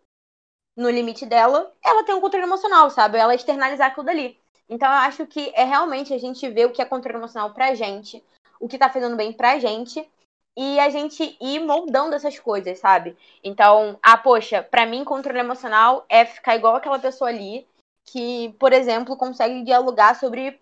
no 0.77 0.91
limite 0.91 1.27
dela, 1.27 1.73
ela 1.85 2.05
tem 2.05 2.15
um 2.15 2.21
controle 2.21 2.47
emocional, 2.47 2.91
sabe? 2.91 3.19
Ela 3.19 3.35
externalizar 3.35 3.89
aquilo 3.89 4.07
dali. 4.07 4.39
Então 4.69 4.89
eu 4.89 4.99
acho 5.01 5.27
que 5.27 5.53
é 5.55 5.65
realmente 5.65 6.15
a 6.15 6.19
gente 6.19 6.49
ver 6.49 6.67
o 6.67 6.73
que 6.73 6.81
é 6.81 6.85
controle 6.85 7.19
emocional 7.19 7.53
pra 7.53 7.75
gente, 7.75 8.23
o 8.59 8.69
que 8.69 8.79
tá 8.79 8.89
fazendo 8.89 9.17
bem 9.17 9.33
pra 9.33 9.59
gente, 9.59 10.09
e 10.57 10.79
a 10.79 10.89
gente 10.89 11.37
ir 11.41 11.61
moldando 11.61 12.15
essas 12.15 12.39
coisas, 12.39 12.79
sabe? 12.79 13.17
Então, 13.43 13.99
ah, 14.03 14.17
poxa, 14.17 14.63
pra 14.63 14.87
mim 14.87 15.05
controle 15.05 15.39
emocional 15.39 16.05
é 16.09 16.25
ficar 16.25 16.57
igual 16.57 16.77
aquela 16.77 16.99
pessoa 16.99 17.31
ali 17.31 17.67
que, 18.05 18.55
por 18.59 18.73
exemplo, 18.73 19.17
consegue 19.17 19.63
dialogar 19.63 20.15
sobre, 20.15 20.61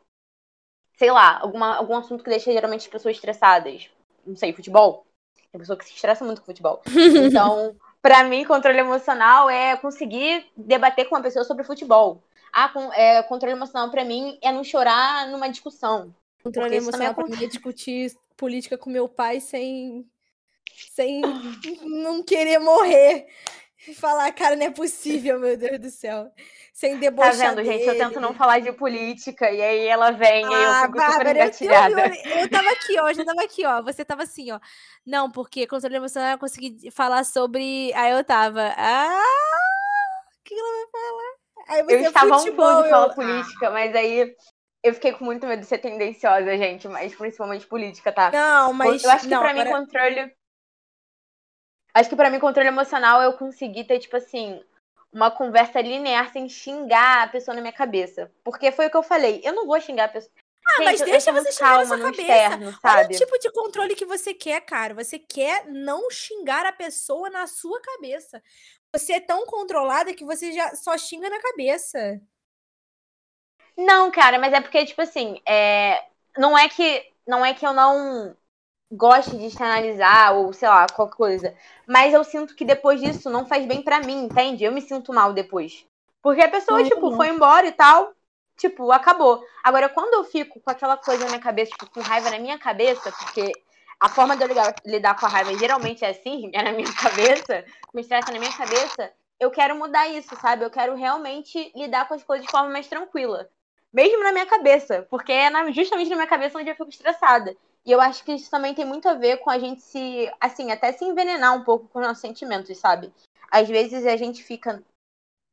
sei 0.97 1.11
lá, 1.11 1.39
alguma, 1.41 1.77
algum 1.77 1.97
assunto 1.97 2.23
que 2.23 2.31
deixa 2.31 2.53
geralmente 2.53 2.83
as 2.83 2.89
pessoas 2.89 3.17
estressadas 3.17 3.91
não 4.29 4.37
sei, 4.37 4.53
futebol. 4.53 5.07
Tem 5.51 5.59
pessoa 5.59 5.79
que 5.79 5.85
se 5.85 5.95
estressa 5.95 6.25
muito 6.25 6.41
com 6.41 6.47
futebol. 6.47 6.83
Então, 7.27 7.75
para 8.03 8.25
mim, 8.25 8.45
controle 8.45 8.79
emocional 8.79 9.51
é 9.51 9.77
conseguir 9.77 10.47
debater 10.57 11.09
com 11.09 11.17
uma 11.17 11.23
pessoa 11.23 11.45
sobre 11.45 11.65
futebol. 11.65 12.23
Ah, 12.53 12.69
com, 12.69 12.93
é, 12.93 13.23
controle 13.25 13.55
emocional 13.55 13.91
para 13.91 14.05
mim 14.05 14.39
é 14.43 14.53
não 14.53 14.63
chorar 14.65 15.27
numa 15.29 15.49
discussão. 15.49 16.15
Controle 16.43 16.77
emocional 16.77 17.15
para 17.15 17.27
mim 17.27 17.45
é 17.45 17.47
discutir 17.47 18.17
política 18.37 18.79
com 18.79 18.89
meu 18.89 19.09
pai 19.09 19.41
sem 19.41 20.07
sem 20.93 21.21
não 21.83 22.23
querer 22.23 22.59
morrer. 22.59 23.27
Falar, 23.97 24.31
cara, 24.33 24.57
não 24.57 24.67
é 24.67 24.71
possível, 24.71 25.39
meu 25.39 25.57
Deus 25.57 25.79
do 25.79 25.91
céu 25.91 26.33
sem 26.79 26.97
debochar 26.97 27.37
Tá 27.37 27.49
vendo, 27.49 27.65
gente? 27.65 27.85
Eu 27.85 27.99
tento 27.99 28.21
não 28.21 28.33
falar 28.33 28.61
de 28.61 28.71
política 28.71 29.51
e 29.51 29.61
aí 29.61 29.89
ela 29.89 30.13
vem 30.13 30.45
ah, 30.47 30.49
e 30.49 30.63
eu 30.63 30.75
fico 30.83 30.97
Bárbara, 30.97 31.19
super 31.19 31.37
engatilhada. 31.37 32.13
Eu, 32.25 32.37
eu, 32.39 32.51
tava 32.51 32.71
aqui, 32.71 33.01
ó, 33.01 33.11
eu 33.11 33.25
tava 33.25 33.43
aqui, 33.43 33.67
ó. 33.67 33.83
Você 33.83 34.05
tava 34.05 34.23
assim, 34.23 34.53
ó. 34.53 34.61
Não, 35.05 35.29
porque 35.29 35.67
controle 35.67 35.97
emocional 35.97 36.31
eu 36.31 36.39
consegui 36.39 36.89
falar 36.93 37.25
sobre. 37.25 37.93
Aí 37.95 38.13
eu 38.13 38.23
tava. 38.23 38.73
Ah! 38.77 39.25
O 40.39 40.45
que 40.45 40.55
ela 40.55 40.69
vai 40.71 40.87
falar? 40.93 41.35
Aí 41.69 41.83
você, 41.83 41.97
eu 41.97 42.09
estava 42.09 42.39
futebol, 42.39 42.65
um 42.65 42.75
pouco 42.75 42.83
de 42.85 42.91
falar 42.91 43.07
eu... 43.09 43.15
política, 43.15 43.71
mas 43.71 43.97
aí 43.97 44.37
eu 44.85 44.95
fiquei 44.95 45.11
com 45.11 45.25
muito 45.25 45.49
medo 45.49 45.59
de 45.59 45.67
ser 45.67 45.79
tendenciosa, 45.79 46.57
gente, 46.57 46.87
mas 46.87 47.13
principalmente 47.13 47.67
política, 47.67 48.13
tá? 48.13 48.31
Não, 48.31 48.73
mas. 48.73 49.03
Eu 49.03 49.11
acho 49.11 49.25
que 49.25 49.35
não, 49.35 49.41
pra 49.41 49.53
mim, 49.53 49.69
controle. 49.69 50.33
Acho 51.99 52.09
que 52.09 52.15
pra 52.15 52.31
mim, 52.31 52.39
controle 52.39 52.69
emocional 52.69 53.21
eu 53.21 53.33
consegui 53.33 53.83
ter, 53.83 53.99
tipo 53.99 54.17
assim, 54.17 54.63
uma 55.13 55.33
conversa 55.33 55.81
linear 55.81 56.33
sem 56.33 56.49
xingar 56.49 57.25
a 57.25 57.29
pessoa 57.29 57.57
na 57.57 57.61
minha 57.61 57.73
cabeça. 57.73 58.31
Porque 58.45 58.71
foi 58.71 58.87
o 58.87 58.91
que 58.91 58.97
eu 58.97 59.03
falei. 59.03 59.41
Eu 59.43 59.53
não 59.53 59.67
vou 59.67 59.81
xingar 59.81 60.05
a 60.05 60.09
pessoa. 60.09 60.31
Ah, 60.65 60.77
Gente, 60.79 60.85
mas 60.85 61.01
deixa 61.01 61.33
você 61.33 61.51
xingar 61.51 61.79
na 61.79 61.87
sua 61.87 61.99
cabeça. 61.99 62.21
Externo, 62.21 62.79
Olha 62.85 63.05
o 63.05 63.09
tipo 63.09 63.39
de 63.41 63.51
controle 63.51 63.97
que 63.97 64.07
você 64.07 64.33
quer, 64.33 64.61
cara. 64.61 64.95
Você 64.95 65.19
quer 65.19 65.67
não 65.67 66.09
xingar 66.09 66.67
a 66.67 66.73
pessoa 66.73 67.29
na 67.31 67.49
sua 67.49 67.81
cabeça. 67.81 68.41
Você 68.93 69.15
é 69.15 69.21
tão 69.21 69.45
controlada 69.45 70.15
que 70.15 70.25
você 70.25 70.53
já 70.53 70.77
só 70.77 70.97
xinga 70.97 71.29
na 71.29 71.41
cabeça. 71.41 72.21
Não, 73.77 74.09
cara, 74.13 74.39
mas 74.39 74.53
é 74.53 74.61
porque, 74.61 74.87
tipo 74.87 75.03
assim, 75.03 75.43
é... 75.45 76.01
não 76.37 76.57
é 76.57 76.69
que 76.69 77.13
não 77.27 77.45
é 77.45 77.53
que 77.53 77.67
eu 77.67 77.73
não 77.73 78.37
goste 78.91 79.37
de 79.37 79.47
externalizar 79.47 80.35
ou 80.35 80.53
sei 80.53 80.69
lá, 80.69 80.87
qualquer 80.87 81.17
coisa. 81.17 81.55
Mas 81.87 82.15
eu 82.15 82.25
sinto 82.25 82.55
que 82.55 82.65
depois 82.65 83.01
disso 83.01 83.31
não 83.31 83.47
faz 83.47 83.67
bem 83.67 83.83
para 83.83 84.01
mim, 84.01 84.25
entende? 84.25 84.65
Eu 84.65 84.73
me 84.73 84.81
sinto 84.81 85.13
mal 85.13 85.33
depois. 85.33 85.87
Porque 86.23 86.43
a 86.43 86.49
pessoa, 86.49 86.83
tipo, 86.83 87.15
foi 87.15 87.29
embora 87.29 87.67
e 87.67 87.73
tal, 87.73 88.13
tipo, 88.57 88.91
acabou. 88.91 89.43
Agora, 89.63 89.89
quando 89.89 90.15
eu 90.15 90.25
fico 90.25 90.61
com 90.61 90.71
aquela 90.71 90.97
coisa 90.97 91.25
na 91.25 91.31
minha 91.31 91.41
cabeça, 91.41 91.71
tipo, 91.71 91.91
com 91.91 92.01
raiva 92.01 92.31
na 92.31 92.39
minha 92.39 92.59
cabeça, 92.59 93.13
porque 93.13 93.53
a 94.01 94.09
forma 94.09 94.37
de 94.37 94.43
eu 94.43 94.49
lidar, 94.49 94.75
lidar 94.85 95.19
com 95.19 95.27
a 95.27 95.29
raiva 95.29 95.57
geralmente 95.59 96.05
é 96.05 96.11
assim, 96.11 96.51
é 96.55 96.63
na 96.63 96.73
minha 96.73 96.93
cabeça, 96.93 97.65
me 97.95 98.03
estressa 98.03 98.33
na 98.33 98.39
minha 98.39 98.53
cabeça, 98.53 99.13
eu 99.39 99.51
quero 99.51 99.77
mudar 99.77 100.09
isso, 100.09 100.35
sabe? 100.37 100.65
Eu 100.65 100.71
quero 100.71 100.95
realmente 100.97 101.73
lidar 101.75 102.09
com 102.09 102.15
as 102.15 102.25
coisas 102.25 102.45
de 102.45 102.51
forma 102.51 102.69
mais 102.69 102.89
tranquila. 102.89 103.49
Mesmo 103.93 104.23
na 104.23 104.33
minha 104.33 104.47
cabeça, 104.47 105.07
porque 105.09 105.33
é 105.33 105.49
na, 105.49 105.71
justamente 105.71 106.11
na 106.11 106.17
minha 106.17 106.27
cabeça 106.27 106.59
onde 106.59 106.69
eu 106.69 106.75
fico 106.75 106.91
estressada. 106.91 107.57
E 107.89 107.91
eu 107.91 108.03
acho 108.03 108.23
que 108.23 108.33
isso 108.33 108.51
também 108.51 108.75
tem 108.75 108.85
muito 108.85 109.09
a 109.09 109.15
ver 109.15 109.39
com 109.39 109.49
a 109.49 109.59
gente 109.59 109.81
se, 109.81 110.31
assim, 110.39 110.71
até 110.71 110.93
se 110.93 111.07
envenenar 111.07 111.57
um 111.57 111.65
pouco 111.65 111.89
com 111.89 111.99
os 111.99 112.07
nossos 112.07 112.21
sentimentos, 112.21 112.77
sabe? 112.77 113.11
Às 113.51 113.67
vezes 113.67 114.05
a 114.05 114.15
gente 114.15 114.45
fica. 114.45 114.85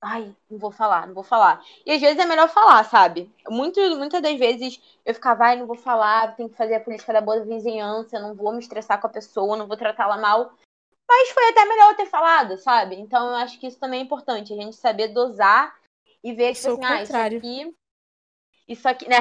Ai, 0.04 0.36
não 0.52 0.60
vou 0.60 0.70
falar, 0.70 1.08
não 1.08 1.14
vou 1.14 1.24
falar. 1.24 1.64
E 1.86 1.94
às 1.94 2.02
vezes 2.02 2.20
é 2.20 2.26
melhor 2.26 2.50
falar, 2.50 2.84
sabe? 2.84 3.34
Muito, 3.48 3.80
muitas 3.96 4.22
das 4.22 4.38
vezes 4.38 4.82
eu 5.06 5.14
ficava, 5.14 5.46
ai, 5.46 5.56
não 5.56 5.66
vou 5.66 5.78
falar, 5.78 6.36
tenho 6.36 6.50
que 6.50 6.58
fazer 6.58 6.76
a 6.76 6.82
política 6.82 7.14
da 7.14 7.22
boa 7.22 7.40
vizinhança, 7.40 8.20
não 8.20 8.36
vou 8.36 8.52
me 8.52 8.60
estressar 8.60 9.00
com 9.00 9.08
a 9.08 9.10
pessoa, 9.10 9.56
não 9.56 9.66
vou 9.66 9.78
tratá-la 9.78 10.18
mal. 10.18 10.52
Mas 11.08 11.30
foi 11.30 11.48
até 11.48 11.64
melhor 11.64 11.92
eu 11.92 11.98
ter 11.98 12.08
falado, 12.08 12.58
sabe? 12.58 12.98
Então 12.98 13.30
eu 13.30 13.36
acho 13.36 13.58
que 13.58 13.68
isso 13.68 13.80
também 13.80 14.02
é 14.02 14.04
importante, 14.04 14.52
a 14.52 14.58
gente 14.58 14.76
saber 14.76 15.08
dosar 15.08 15.74
e 16.22 16.34
ver 16.34 16.54
tipo 16.54 16.68
assim, 16.68 16.84
ah, 16.84 17.02
isso 17.02 17.16
aqui. 17.16 17.76
Isso 18.68 18.90
aqui, 18.90 19.08
né? 19.08 19.16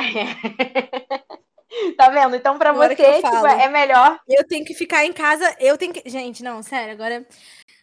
Tá 1.97 2.09
vendo? 2.11 2.37
Então, 2.37 2.59
pra 2.59 2.71
agora 2.71 2.95
você, 2.95 3.15
tipo, 3.15 3.47
é 3.47 3.69
melhor. 3.69 4.19
Eu 4.29 4.47
tenho 4.47 4.65
que 4.65 4.75
ficar 4.75 5.05
em 5.05 5.13
casa. 5.13 5.55
Eu 5.59 5.77
tenho 5.77 5.93
que. 5.93 6.09
Gente, 6.09 6.43
não, 6.43 6.63
sério, 6.63 6.93
agora. 6.93 7.27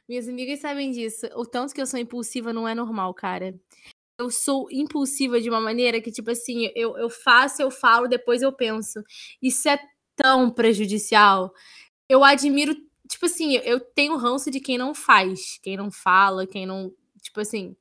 Minhas 0.08 0.28
amigas 0.28 0.60
sabem 0.60 0.92
disso. 0.92 1.28
O 1.36 1.46
tanto 1.46 1.74
que 1.74 1.82
eu 1.82 1.86
sou 1.86 2.00
impulsiva 2.00 2.52
não 2.52 2.68
é 2.68 2.76
normal, 2.76 3.14
cara. 3.14 3.58
Eu 4.20 4.30
sou 4.30 4.68
impulsiva 4.70 5.40
de 5.40 5.50
uma 5.50 5.62
maneira 5.62 6.02
que, 6.02 6.12
tipo 6.12 6.30
assim, 6.32 6.70
eu, 6.76 6.98
eu 6.98 7.10
faço, 7.10 7.62
eu 7.62 7.72
falo, 7.72 8.08
depois 8.08 8.42
eu 8.42 8.52
penso. 8.52 9.02
Isso 9.42 9.70
é 9.70 9.80
tão 10.16 10.52
prejudicial. 10.52 11.54
Eu 12.10 12.24
admiro, 12.24 12.76
tipo 13.08 13.26
assim, 13.26 13.56
eu 13.58 13.80
tenho 13.80 14.18
ranço 14.18 14.52
de 14.52 14.60
quem 14.60 14.78
não 14.78 14.94
faz, 14.94 15.58
quem 15.64 15.78
não 15.78 15.90
fala, 15.90 16.46
quem 16.46 16.66
não. 16.66 16.94
Tipo 17.22 17.40
assim, 17.40 17.76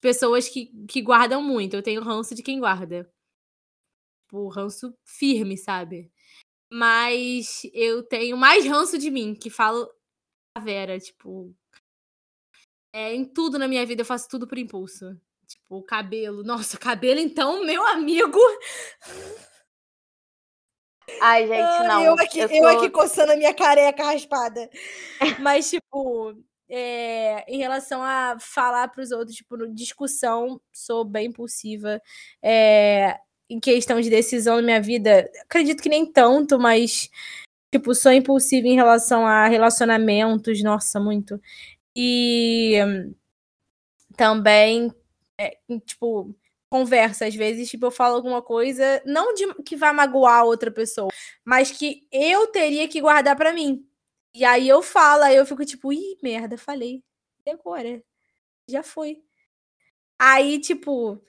pessoas 0.00 0.48
que, 0.48 0.70
que 0.88 1.02
guardam 1.02 1.42
muito. 1.42 1.74
Eu 1.74 1.82
tenho 1.82 2.02
ranço 2.02 2.34
de 2.34 2.42
quem 2.42 2.60
guarda 2.60 3.10
tipo, 4.26 4.48
ranço 4.48 4.92
firme, 5.04 5.56
sabe? 5.56 6.10
Mas 6.70 7.62
eu 7.72 8.02
tenho 8.02 8.36
mais 8.36 8.66
ranço 8.66 8.98
de 8.98 9.10
mim, 9.10 9.34
que 9.34 9.48
falo 9.48 9.88
a 10.54 10.60
Vera, 10.60 10.98
tipo. 10.98 11.54
É, 12.92 13.14
em 13.14 13.24
tudo 13.24 13.58
na 13.58 13.68
minha 13.68 13.84
vida 13.86 14.02
eu 14.02 14.06
faço 14.06 14.28
tudo 14.28 14.46
por 14.46 14.58
impulso. 14.58 15.18
Tipo, 15.46 15.80
cabelo. 15.82 16.42
Nossa, 16.42 16.76
cabelo, 16.76 17.20
então, 17.20 17.64
meu 17.64 17.86
amigo. 17.86 18.38
Ai, 21.20 21.46
gente, 21.46 21.86
não. 21.86 22.02
Eu 22.02 22.14
aqui, 22.14 22.40
eu, 22.40 22.48
eu 22.48 22.66
aqui 22.66 22.90
coçando 22.90 23.32
a 23.32 23.36
minha 23.36 23.54
careca 23.54 24.02
raspada. 24.02 24.68
Mas, 25.40 25.70
tipo, 25.70 26.34
é, 26.68 27.44
em 27.46 27.58
relação 27.58 28.02
a 28.02 28.36
falar 28.40 28.88
para 28.88 29.02
os 29.02 29.12
outros, 29.12 29.36
tipo, 29.36 29.56
discussão, 29.68 30.60
sou 30.72 31.04
bem 31.04 31.28
impulsiva. 31.28 32.00
É, 32.42 33.20
em 33.48 33.60
questão 33.60 34.00
de 34.00 34.10
decisão 34.10 34.56
na 34.56 34.62
minha 34.62 34.80
vida, 34.82 35.30
acredito 35.42 35.82
que 35.82 35.88
nem 35.88 36.04
tanto, 36.04 36.58
mas, 36.58 37.10
tipo, 37.72 37.94
sou 37.94 38.12
impulsiva 38.12 38.66
em 38.66 38.74
relação 38.74 39.26
a 39.26 39.46
relacionamentos, 39.46 40.62
nossa, 40.62 41.00
muito. 41.00 41.40
E 41.94 42.76
também, 44.16 44.92
é, 45.38 45.58
tipo, 45.86 46.34
conversa, 46.70 47.26
às 47.26 47.34
vezes, 47.34 47.70
tipo, 47.70 47.86
eu 47.86 47.90
falo 47.90 48.16
alguma 48.16 48.42
coisa, 48.42 49.02
não 49.06 49.34
de 49.34 49.54
que 49.64 49.76
vai 49.76 49.92
magoar 49.92 50.44
outra 50.44 50.70
pessoa, 50.70 51.08
mas 51.44 51.70
que 51.70 52.06
eu 52.12 52.46
teria 52.48 52.88
que 52.88 53.00
guardar 53.00 53.36
para 53.36 53.52
mim. 53.52 53.86
E 54.34 54.44
aí 54.44 54.68
eu 54.68 54.82
falo, 54.82 55.22
aí 55.22 55.36
eu 55.36 55.46
fico 55.46 55.64
tipo, 55.64 55.92
ih, 55.92 56.18
merda, 56.22 56.58
falei. 56.58 57.02
E 57.46 57.50
agora? 57.50 58.02
Já 58.68 58.82
foi. 58.82 59.22
Aí, 60.18 60.60
tipo, 60.60 61.22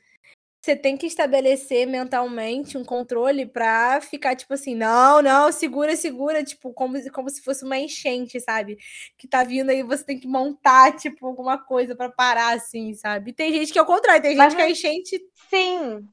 você 0.67 0.75
tem 0.75 0.97
que 0.97 1.06
estabelecer 1.06 1.88
mentalmente 1.88 2.77
um 2.77 2.84
controle 2.84 3.45
pra 3.45 4.01
ficar, 4.01 4.36
tipo 4.36 4.53
assim, 4.53 4.75
não, 4.75 5.21
não, 5.21 5.49
segura, 5.49 5.95
segura, 5.95 6.43
tipo, 6.43 6.73
como, 6.73 6.97
como 7.12 7.30
se 7.30 7.41
fosse 7.41 7.63
uma 7.63 7.77
enchente, 7.77 8.38
sabe? 8.41 8.77
Que 9.17 9.30
tá 9.30 9.45
vindo 9.45 9.69
aí, 9.69 9.82
você 9.82 10.03
tem 10.03 10.19
que 10.19 10.27
montar, 10.27 10.93
tipo, 10.97 11.25
alguma 11.25 11.58
coisa 11.58 11.95
para 11.95 12.10
parar, 12.10 12.53
assim, 12.53 12.93
sabe? 12.93 13.32
tem 13.32 13.53
gente 13.53 13.71
que 13.71 13.80
é 13.80 13.82
o 13.82 13.86
contrário, 13.86 14.21
tem 14.21 14.32
gente 14.32 14.39
Mas, 14.39 14.56
que 14.56 14.62
a 14.62 14.69
enchente. 14.69 15.25
Sim. 15.49 16.06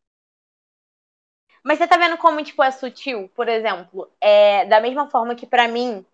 Mas 1.65 1.79
você 1.79 1.89
tá 1.89 1.97
vendo 1.97 2.17
como, 2.19 2.41
tipo, 2.45 2.63
é 2.63 2.71
sutil? 2.71 3.29
Por 3.35 3.49
exemplo, 3.49 4.09
é, 4.21 4.67
da 4.67 4.81
mesma 4.81 5.11
forma 5.11 5.35
que 5.35 5.47
para 5.49 5.67
mim 5.67 6.07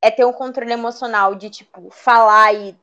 é 0.00 0.08
ter 0.08 0.24
um 0.24 0.32
controle 0.32 0.70
emocional 0.70 1.34
de, 1.34 1.50
tipo, 1.50 1.90
falar 1.90 2.54
e, 2.54 2.76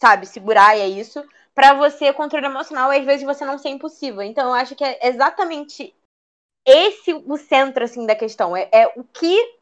sabe, 0.00 0.26
segurar 0.26 0.76
e 0.76 0.80
é 0.80 0.88
isso. 0.88 1.24
Para 1.54 1.74
você, 1.74 2.12
controle 2.12 2.46
emocional, 2.46 2.90
às 2.90 3.04
vezes 3.04 3.24
você 3.24 3.44
não 3.44 3.58
ser 3.58 3.68
impossível. 3.68 4.22
Então, 4.22 4.48
eu 4.48 4.54
acho 4.54 4.74
que 4.74 4.84
é 4.84 5.06
exatamente 5.08 5.94
esse 6.66 7.12
o 7.12 7.36
centro, 7.36 7.84
assim, 7.84 8.06
da 8.06 8.14
questão. 8.14 8.56
É, 8.56 8.68
é 8.72 8.86
o 8.96 9.04
que 9.04 9.60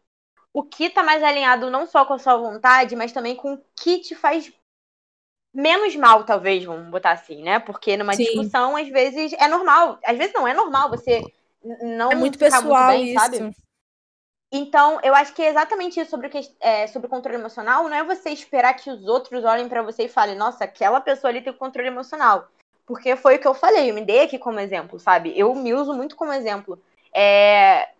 o 0.52 0.64
que 0.64 0.90
tá 0.90 1.02
mais 1.02 1.22
alinhado 1.22 1.70
não 1.70 1.86
só 1.86 2.04
com 2.04 2.14
a 2.14 2.18
sua 2.18 2.36
vontade, 2.36 2.96
mas 2.96 3.12
também 3.12 3.36
com 3.36 3.54
o 3.54 3.64
que 3.76 4.00
te 4.00 4.16
faz 4.16 4.52
menos 5.54 5.94
mal, 5.96 6.24
talvez, 6.24 6.64
vamos 6.64 6.90
botar 6.90 7.12
assim, 7.12 7.42
né? 7.42 7.58
Porque 7.58 7.96
numa 7.96 8.14
Sim. 8.14 8.24
discussão, 8.24 8.76
às 8.76 8.88
vezes, 8.88 9.32
é 9.34 9.48
normal. 9.48 9.98
Às 10.04 10.16
vezes 10.16 10.32
não, 10.32 10.46
é 10.46 10.54
normal 10.54 10.90
você 10.90 11.24
não 11.82 12.10
é 12.10 12.14
muito 12.14 12.38
pessoal 12.38 12.62
muito 12.64 12.86
bem, 12.86 13.14
isso. 13.14 13.20
sabe? 13.20 13.56
Então, 14.52 14.98
eu 15.02 15.14
acho 15.14 15.32
que 15.32 15.42
é 15.42 15.48
exatamente 15.48 16.00
isso 16.00 16.10
sobre 16.10 16.26
o, 16.26 16.30
que, 16.30 16.40
é, 16.60 16.86
sobre 16.88 17.06
o 17.06 17.10
controle 17.10 17.38
emocional. 17.38 17.84
Não 17.84 17.94
é 17.96 18.02
você 18.02 18.30
esperar 18.30 18.74
que 18.74 18.90
os 18.90 19.06
outros 19.06 19.44
olhem 19.44 19.68
para 19.68 19.82
você 19.82 20.04
e 20.04 20.08
falem, 20.08 20.36
nossa, 20.36 20.64
aquela 20.64 21.00
pessoa 21.00 21.30
ali 21.30 21.40
tem 21.40 21.52
controle 21.52 21.88
emocional. 21.88 22.48
Porque 22.84 23.14
foi 23.14 23.36
o 23.36 23.38
que 23.38 23.46
eu 23.46 23.54
falei, 23.54 23.90
eu 23.90 23.94
me 23.94 24.04
dei 24.04 24.22
aqui 24.24 24.38
como 24.38 24.58
exemplo, 24.58 24.98
sabe? 24.98 25.32
Eu 25.38 25.54
me 25.54 25.72
uso 25.72 25.94
muito 25.94 26.16
como 26.16 26.32
exemplo. 26.32 26.82
É, 27.14 27.90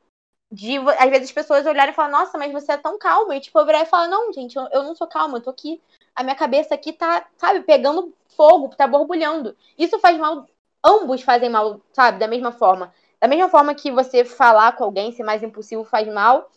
de, 0.50 0.78
às 0.78 1.10
vezes, 1.10 1.28
as 1.28 1.32
pessoas 1.32 1.66
olharem 1.66 1.92
e 1.92 1.96
falam, 1.96 2.12
nossa, 2.12 2.36
mas 2.36 2.52
você 2.52 2.72
é 2.72 2.76
tão 2.76 2.98
calma. 2.98 3.36
E, 3.36 3.40
tipo, 3.40 3.58
eu 3.58 3.66
virar 3.66 3.82
e 3.82 3.86
falar, 3.86 4.08
não, 4.08 4.32
gente, 4.32 4.56
eu, 4.56 4.66
eu 4.72 4.82
não 4.82 4.96
sou 4.96 5.06
calma, 5.06 5.38
eu 5.38 5.42
tô 5.42 5.50
aqui. 5.50 5.80
A 6.14 6.24
minha 6.24 6.34
cabeça 6.36 6.74
aqui 6.74 6.92
tá, 6.92 7.26
sabe, 7.36 7.60
pegando 7.60 8.12
fogo, 8.36 8.74
tá 8.76 8.86
borbulhando. 8.88 9.56
Isso 9.78 9.98
faz 10.00 10.18
mal, 10.18 10.46
ambos 10.84 11.22
fazem 11.22 11.48
mal, 11.50 11.80
sabe, 11.92 12.18
da 12.18 12.26
mesma 12.26 12.50
forma. 12.52 12.92
Da 13.20 13.28
mesma 13.28 13.48
forma 13.48 13.74
que 13.74 13.90
você 13.90 14.24
falar 14.24 14.72
com 14.76 14.84
alguém, 14.84 15.12
ser 15.12 15.22
mais 15.22 15.42
impulsivo 15.42 15.84
faz 15.84 16.08
mal, 16.08 16.50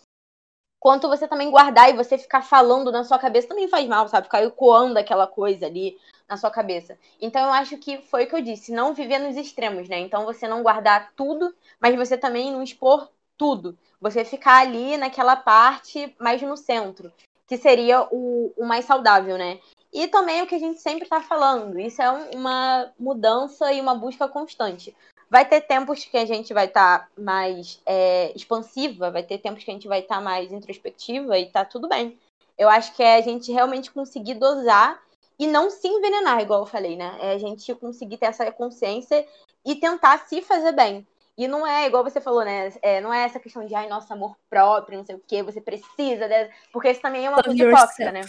quanto 0.80 1.08
você 1.08 1.28
também 1.28 1.49
guardar 1.49 1.89
e 1.89 1.95
você 1.95 2.17
ficar 2.17 2.41
falando 2.41 2.91
na 2.91 3.04
sua 3.04 3.17
cabeça 3.19 3.47
também 3.47 3.67
faz 3.67 3.88
mal, 3.88 4.08
sabe? 4.08 4.28
Ficar 4.28 4.43
ecoando 4.43 4.99
aquela 4.99 5.26
coisa 5.26 5.65
ali 5.65 5.97
na 6.28 6.38
sua 6.38 6.52
cabeça. 6.52 6.97
Então 7.21 7.41
eu 7.41 7.54
acho 7.54 7.78
que 7.78 8.02
foi 8.04 8.23
o 8.26 8.28
que 8.28 8.36
eu 8.36 8.41
disse, 8.41 8.71
não 8.71 8.93
viver 8.93 9.19
nos 9.19 9.36
extremos, 9.36 9.88
né? 9.89 9.99
Então 9.99 10.26
você 10.26 10.47
não 10.47 10.63
guardar 10.63 11.13
tudo, 11.15 11.54
mas 11.80 11.95
você 11.95 12.17
também 12.17 12.52
não 12.52 12.63
expor 12.63 13.10
tudo. 13.38 13.78
Você 13.99 14.26
ficar 14.26 14.62
ali 14.62 14.97
naquela 14.97 15.36
parte 15.36 16.13
mais 16.19 16.41
no 16.41 16.58
centro, 16.58 17.12
que 17.47 17.58
seria 17.58 18.08
o, 18.12 18.54
o 18.58 18.65
mais 18.65 18.86
saudável, 18.86 19.38
né? 19.38 19.60
E 19.93 20.08
também 20.08 20.41
o 20.41 20.47
que 20.47 20.56
a 20.56 20.60
gente 20.60 20.82
sempre 20.82 21.04
está 21.04 21.21
falando, 21.21 21.80
isso 21.80 22.02
é 22.02 22.10
uma 22.36 22.91
mudança 22.97 23.71
e 23.71 23.80
uma 23.80 23.93
busca 23.93 24.28
constante. 24.28 24.93
Vai 25.34 25.46
ter 25.46 25.62
tempos 25.62 26.06
que 26.06 26.15
a 26.15 26.26
gente 26.26 26.54
vai 26.54 26.65
estar 26.65 27.00
tá 27.00 27.08
mais 27.17 27.82
é, 27.88 28.32
expansiva, 28.36 29.10
vai 29.10 29.24
ter 29.24 29.39
tempos 29.39 29.63
que 29.63 29.72
a 29.72 29.74
gente 29.74 29.88
vai 29.88 30.02
estar 30.02 30.17
tá 30.17 30.22
mais 30.22 30.52
introspectiva 30.52 31.39
e 31.39 31.50
tá 31.50 31.65
tudo 31.65 31.89
bem. 31.89 32.19
Eu 32.56 32.69
acho 32.69 32.93
que 32.93 33.02
é 33.02 33.15
a 33.15 33.22
gente 33.22 33.52
realmente 33.52 33.89
conseguir 33.89 34.36
dosar 34.36 35.02
e 35.39 35.48
não 35.48 35.72
se 35.72 35.88
envenenar, 35.88 36.39
igual 36.39 36.60
eu 36.60 36.65
falei, 36.67 36.96
né? 36.96 37.17
É 37.19 37.34
a 37.34 37.39
gente 37.39 37.74
conseguir 37.74 38.17
ter 38.17 38.28
essa 38.28 38.52
consciência 38.52 39.26
e 39.65 39.74
tentar 39.74 40.19
se 40.19 40.39
fazer 40.43 40.72
bem. 40.72 41.04
E 41.36 41.48
não 41.48 41.65
é, 41.65 41.88
igual 41.88 42.04
você 42.04 42.22
falou, 42.22 42.46
né? 42.46 42.72
É, 42.84 43.02
não 43.02 43.12
é 43.12 43.24
essa 43.24 43.39
questão 43.39 43.65
de, 43.65 43.74
ai, 43.74 43.89
nosso 43.89 44.13
amor 44.13 44.38
próprio, 44.48 45.00
não 45.00 45.04
sei 45.04 45.15
o 45.15 45.24
quê, 45.28 45.41
você 45.41 45.60
precisa, 45.60 46.28
de... 46.28 46.52
porque 46.72 46.91
isso 46.91 47.02
também 47.02 47.26
é 47.26 47.30
uma 47.32 47.41
coisa 47.41 47.72
tóxica, 47.72 48.12
né? 48.12 48.22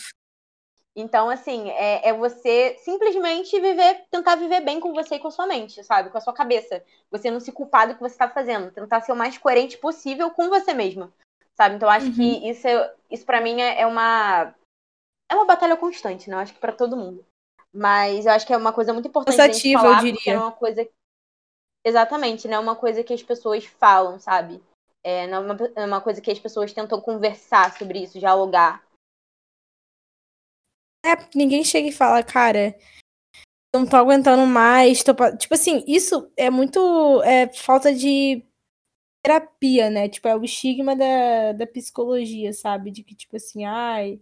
Então, 0.96 1.28
assim, 1.28 1.70
é, 1.70 2.08
é, 2.08 2.12
você 2.12 2.76
simplesmente 2.78 3.58
viver, 3.58 4.04
tentar 4.10 4.36
viver 4.36 4.60
bem 4.60 4.78
com 4.78 4.92
você 4.92 5.16
e 5.16 5.18
com 5.18 5.26
a 5.26 5.30
sua 5.30 5.46
mente, 5.46 5.82
sabe? 5.82 6.08
Com 6.08 6.18
a 6.18 6.20
sua 6.20 6.32
cabeça. 6.32 6.84
Você 7.10 7.30
não 7.32 7.40
se 7.40 7.50
culpar 7.50 7.88
do 7.88 7.94
que 7.94 8.00
você 8.00 8.14
está 8.14 8.28
fazendo. 8.28 8.70
Tentar 8.70 9.00
ser 9.00 9.10
o 9.10 9.16
mais 9.16 9.36
coerente 9.36 9.76
possível 9.76 10.30
com 10.30 10.48
você 10.48 10.72
mesma. 10.72 11.12
Sabe? 11.56 11.74
Então, 11.74 11.88
acho 11.88 12.06
uhum. 12.06 12.14
que 12.14 12.48
isso, 12.48 12.68
isso 13.10 13.26
para 13.26 13.40
mim 13.40 13.60
é, 13.60 13.80
é 13.80 13.86
uma. 13.86 14.54
É 15.28 15.34
uma 15.34 15.46
batalha 15.46 15.76
constante, 15.76 16.30
né? 16.30 16.36
Eu 16.36 16.40
acho 16.40 16.54
que 16.54 16.60
para 16.60 16.72
todo 16.72 16.96
mundo. 16.96 17.24
Mas 17.72 18.24
eu 18.24 18.32
acho 18.32 18.46
que 18.46 18.52
é 18.52 18.56
uma 18.56 18.72
coisa 18.72 18.92
muito 18.92 19.08
importante 19.08 19.36
Cansativa, 19.36 19.86
eu 19.86 19.96
diria. 19.96 20.32
é 20.34 20.38
uma 20.38 20.52
coisa. 20.52 20.88
Exatamente, 21.84 22.46
né? 22.46 22.54
É 22.54 22.58
uma 22.58 22.76
coisa 22.76 23.02
que 23.02 23.12
as 23.12 23.22
pessoas 23.22 23.64
falam, 23.64 24.20
sabe? 24.20 24.62
É, 25.02 25.26
não 25.26 25.38
é 25.38 25.40
uma, 25.40 25.72
é 25.74 25.84
uma 25.84 26.00
coisa 26.00 26.20
que 26.20 26.30
as 26.30 26.38
pessoas 26.38 26.72
tentam 26.72 27.00
conversar 27.00 27.76
sobre 27.76 28.04
isso, 28.04 28.18
dialogar. 28.18 28.83
É, 31.04 31.16
ninguém 31.34 31.62
chega 31.62 31.88
e 31.88 31.92
fala, 31.92 32.22
cara, 32.22 32.74
não 33.74 33.86
tô 33.86 33.96
aguentando 33.96 34.46
mais. 34.46 35.02
Tô... 35.02 35.14
Tipo 35.36 35.54
assim, 35.54 35.84
isso 35.86 36.30
é 36.36 36.50
muito 36.50 37.22
é, 37.24 37.52
falta 37.52 37.94
de 37.94 38.44
terapia, 39.22 39.90
né? 39.90 40.08
Tipo, 40.08 40.28
é 40.28 40.36
o 40.36 40.44
estigma 40.44 40.96
da, 40.96 41.52
da 41.52 41.66
psicologia, 41.66 42.52
sabe? 42.52 42.90
De 42.90 43.02
que, 43.02 43.14
tipo 43.14 43.36
assim, 43.36 43.64
ai, 43.64 44.20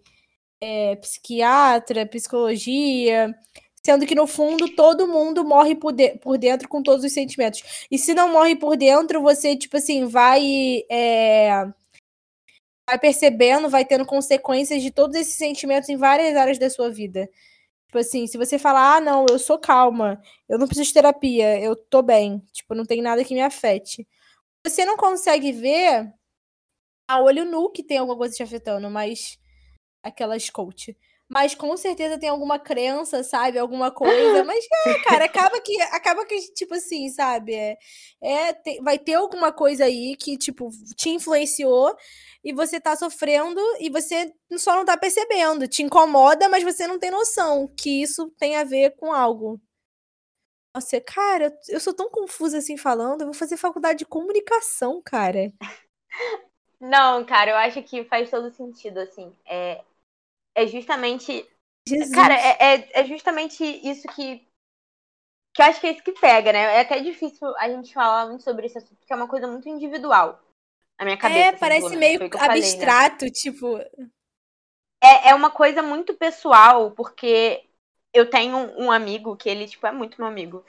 é, 0.61 0.97
psiquiatra, 0.97 2.07
psicologia. 2.07 3.35
Sendo 3.85 4.07
que, 4.07 4.15
no 4.15 4.27
fundo, 4.27 4.69
todo 4.77 5.09
mundo 5.09 5.45
morre 5.45 5.75
por, 5.77 5.93
de 5.93 6.17
por 6.19 6.39
dentro 6.39 6.69
com 6.69 6.83
todos 6.83 7.05
os 7.05 7.13
sentimentos. 7.13 7.87
E 7.91 7.99
se 7.99 8.15
não 8.15 8.33
morre 8.33 8.57
por 8.57 8.77
dentro, 8.77 9.23
você, 9.23 9.57
tipo 9.57 9.77
assim, 9.77 10.07
vai. 10.07 10.85
É 10.91 11.73
vai 12.89 12.99
percebendo, 12.99 13.69
vai 13.69 13.85
tendo 13.85 14.05
consequências 14.07 14.83
de 14.83 14.91
todos 14.91 15.17
esses 15.17 15.35
sentimentos 15.35 15.89
em 15.89 15.97
várias 15.97 16.37
áreas 16.37 16.59
da 16.59 16.69
sua 16.71 16.91
vida. 16.91 17.29
Tipo 17.87 17.99
assim, 17.99 18.27
se 18.27 18.39
você 18.39 18.59
falar, 18.59 18.97
ah, 18.97 19.01
não, 19.01 19.27
eu 19.31 19.39
sou 19.39 19.59
calma, 19.59 20.21
eu 20.49 20.59
não 20.59 20.67
preciso 20.67 20.89
de 20.89 20.95
terapia, 20.95 21.61
eu 21.61 21.77
tô 21.77 22.03
bem, 22.03 22.41
tipo, 22.53 22.75
não 22.75 22.85
tem 22.87 23.03
nada 23.03 23.25
que 23.25 23.35
me 23.35 23.43
afete. 23.43 24.07
Você 24.65 24.85
não 24.87 24.97
consegue 24.97 25.53
ver 25.53 26.13
a 27.09 27.21
olho 27.21 27.45
nu 27.45 27.71
que 27.71 27.83
tem 27.83 27.99
alguma 27.99 28.17
coisa 28.19 28.35
te 28.35 28.43
afetando, 28.43 28.91
mas 28.91 29.39
aquelas 30.03 30.51
coach. 30.51 30.97
Mas 31.33 31.55
com 31.55 31.75
certeza 31.79 32.19
tem 32.19 32.29
alguma 32.29 32.59
crença, 32.59 33.23
sabe? 33.25 33.59
Alguma 33.59 33.91
coisa. 33.91 34.45
Mas, 34.45 34.65
é, 34.87 35.03
cara, 35.03 35.25
acaba 35.25 35.61
que, 35.61 35.81
acaba 35.81 36.27
que, 36.27 36.39
tipo 36.53 36.75
assim, 36.75 37.09
sabe? 37.09 37.55
É, 37.55 37.79
é 38.23 38.53
tem, 38.53 38.83
vai 38.83 38.99
ter 38.99 39.15
alguma 39.15 39.51
coisa 39.51 39.85
aí 39.85 40.15
que, 40.17 40.37
tipo, 40.37 40.69
te 40.95 41.09
influenciou 41.09 41.97
e 42.45 42.53
você 42.53 42.79
tá 42.79 42.95
sofrendo 42.95 43.61
e 43.81 43.89
você 43.89 44.31
só 44.59 44.77
não 44.77 44.85
tá 44.85 44.97
percebendo. 44.97 45.67
Te 45.67 45.83
incomoda, 45.83 46.49
mas 46.51 46.63
você 46.63 46.87
não 46.87 46.99
tem 46.99 47.11
noção 47.11 47.67
que 47.79 48.03
isso 48.03 48.31
tem 48.39 48.57
a 48.57 48.65
ver 48.65 48.95
com 48.97 49.11
algo. 49.13 49.59
Nossa, 50.75 51.01
cara, 51.01 51.57
eu 51.69 51.81
sou 51.81 51.95
tão 51.95 52.11
confusa 52.11 52.59
assim 52.59 52.77
falando. 52.77 53.23
Eu 53.23 53.27
vou 53.27 53.35
fazer 53.35 53.57
faculdade 53.57 54.01
de 54.01 54.07
comunicação, 54.07 55.01
cara. 55.03 55.51
Não, 56.81 57.25
cara, 57.25 57.53
eu 57.53 57.57
acho 57.57 57.81
que 57.85 58.05
faz 58.05 58.29
todo 58.29 58.51
sentido, 58.51 58.99
assim. 58.99 59.33
É, 59.47 59.85
é 60.55 60.67
justamente. 60.67 61.49
Jesus. 61.87 62.15
Cara, 62.15 62.35
é, 62.35 62.57
é, 62.61 63.01
é 63.01 63.05
justamente 63.05 63.65
isso 63.65 64.07
que. 64.09 64.47
Que 65.55 65.61
eu 65.61 65.67
acho 65.67 65.81
que 65.81 65.87
é 65.87 65.93
isso 65.93 66.03
que 66.03 66.13
pega, 66.13 66.51
né? 66.53 66.77
É 66.77 66.81
até 66.81 66.99
difícil 67.01 67.55
a 67.59 67.69
gente 67.69 67.93
falar 67.93 68.27
muito 68.27 68.43
sobre 68.43 68.67
isso, 68.67 68.81
porque 68.97 69.13
é 69.13 69.17
uma 69.17 69.29
coisa 69.29 69.47
muito 69.47 69.69
individual 69.69 70.41
na 70.99 71.05
minha 71.05 71.17
cabeça. 71.17 71.41
É, 71.41 71.53
parece 71.53 71.97
meio 71.97 72.25
abstrato, 72.25 73.19
falei, 73.19 73.29
né? 73.29 73.31
tipo. 73.31 73.79
É, 75.05 75.31
é 75.31 75.35
uma 75.35 75.51
coisa 75.51 75.83
muito 75.83 76.15
pessoal, 76.15 76.93
porque 76.93 77.65
eu 78.15 78.31
tenho 78.31 78.57
um 78.81 78.91
amigo 78.91 79.37
que 79.37 79.49
ele, 79.49 79.67
tipo, 79.67 79.87
é 79.87 79.93
muito 79.93 80.17
meu 80.19 80.29
amigo. 80.29 80.65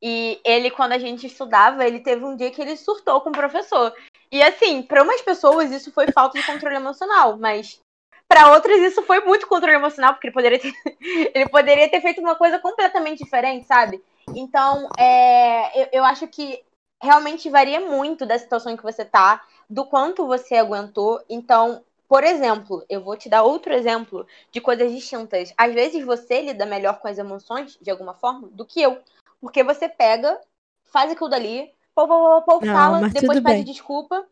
E 0.00 0.40
ele, 0.44 0.70
quando 0.70 0.92
a 0.92 0.98
gente 0.98 1.26
estudava, 1.26 1.84
ele 1.84 2.00
teve 2.00 2.24
um 2.24 2.36
dia 2.36 2.50
que 2.50 2.60
ele 2.60 2.76
surtou 2.76 3.20
com 3.20 3.30
o 3.30 3.32
professor. 3.32 3.92
E 4.30 4.42
assim, 4.42 4.82
para 4.82 5.02
umas 5.02 5.22
pessoas 5.22 5.72
isso 5.72 5.90
foi 5.90 6.12
falta 6.12 6.38
de 6.38 6.46
controle 6.46 6.76
emocional, 6.76 7.36
mas 7.38 7.80
para 8.28 8.52
outras 8.52 8.78
isso 8.80 9.02
foi 9.02 9.20
muito 9.20 9.46
controle 9.46 9.76
emocional, 9.76 10.12
porque 10.12 10.26
ele 10.26 10.34
poderia 10.34 10.58
ter, 10.58 10.72
ele 11.34 11.48
poderia 11.48 11.88
ter 11.88 12.00
feito 12.00 12.20
uma 12.20 12.36
coisa 12.36 12.58
completamente 12.58 13.24
diferente, 13.24 13.66
sabe? 13.66 14.02
Então, 14.36 14.88
é, 14.98 15.82
eu, 15.82 15.88
eu 15.92 16.04
acho 16.04 16.28
que 16.28 16.62
realmente 17.02 17.48
varia 17.48 17.80
muito 17.80 18.26
da 18.26 18.38
situação 18.38 18.70
em 18.72 18.76
que 18.76 18.82
você 18.82 19.04
tá, 19.04 19.42
do 19.68 19.86
quanto 19.86 20.26
você 20.26 20.56
aguentou. 20.56 21.22
Então, 21.28 21.82
por 22.08 22.24
exemplo, 22.24 22.84
eu 22.88 23.02
vou 23.02 23.16
te 23.16 23.28
dar 23.28 23.42
outro 23.42 23.72
exemplo 23.72 24.26
de 24.50 24.60
coisas 24.60 24.90
distintas. 24.92 25.52
Às 25.56 25.72
vezes 25.72 26.04
você 26.04 26.42
lida 26.42 26.66
melhor 26.66 26.98
com 27.00 27.08
as 27.08 27.18
emoções, 27.18 27.78
de 27.80 27.90
alguma 27.90 28.14
forma, 28.14 28.48
do 28.48 28.64
que 28.64 28.82
eu. 28.82 28.98
Porque 29.40 29.62
você 29.62 29.88
pega, 29.88 30.38
faz 30.84 31.12
aquilo 31.12 31.30
dali, 31.30 31.70
pô, 31.94 32.06
pô, 32.06 32.42
pô, 32.42 32.58
pô 32.60 32.66
fala, 32.66 33.08
depois 33.08 33.40
pede 33.40 33.64
desculpa. 33.64 34.26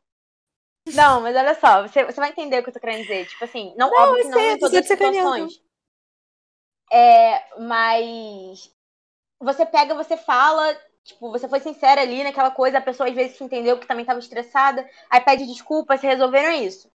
Não, 0.94 1.20
mas 1.20 1.35
olha 1.37 1.55
só, 1.55 1.83
você, 1.83 2.05
você 2.05 2.20
vai 2.20 2.31
entender 2.31 2.59
o 2.59 2.62
que 2.62 2.68
eu 2.68 2.75
tô 2.75 2.81
querendo 2.81 3.03
dizer. 3.03 3.27
Tipo 3.27 3.44
assim, 3.44 3.75
não, 3.77 3.90
não 3.90 4.03
óbvio 4.03 4.22
que 4.22 4.29
não 4.29 4.40
em 4.40 4.59
todas 4.59 4.79
as 4.79 4.87
situações. 4.87 5.61
É, 6.92 7.59
mas 7.61 8.70
você 9.40 9.66
pega, 9.66 9.94
você 9.94 10.16
fala, 10.16 10.79
tipo, 11.03 11.31
você 11.31 11.49
foi 11.49 11.61
sincera 11.61 12.01
ali 12.01 12.22
naquela 12.22 12.51
coisa, 12.51 12.79
a 12.79 12.83
pessoa 12.83 13.09
às 13.09 13.14
vezes 13.14 13.37
te 13.37 13.44
entendeu 13.44 13.79
que 13.79 13.87
também 13.87 14.03
estava 14.03 14.20
estressada, 14.20 14.88
aí 15.11 15.20
pede 15.20 15.46
desculpa, 15.46 15.96
se 15.96 16.07
resolveram 16.07 16.53
isso. 16.53 16.88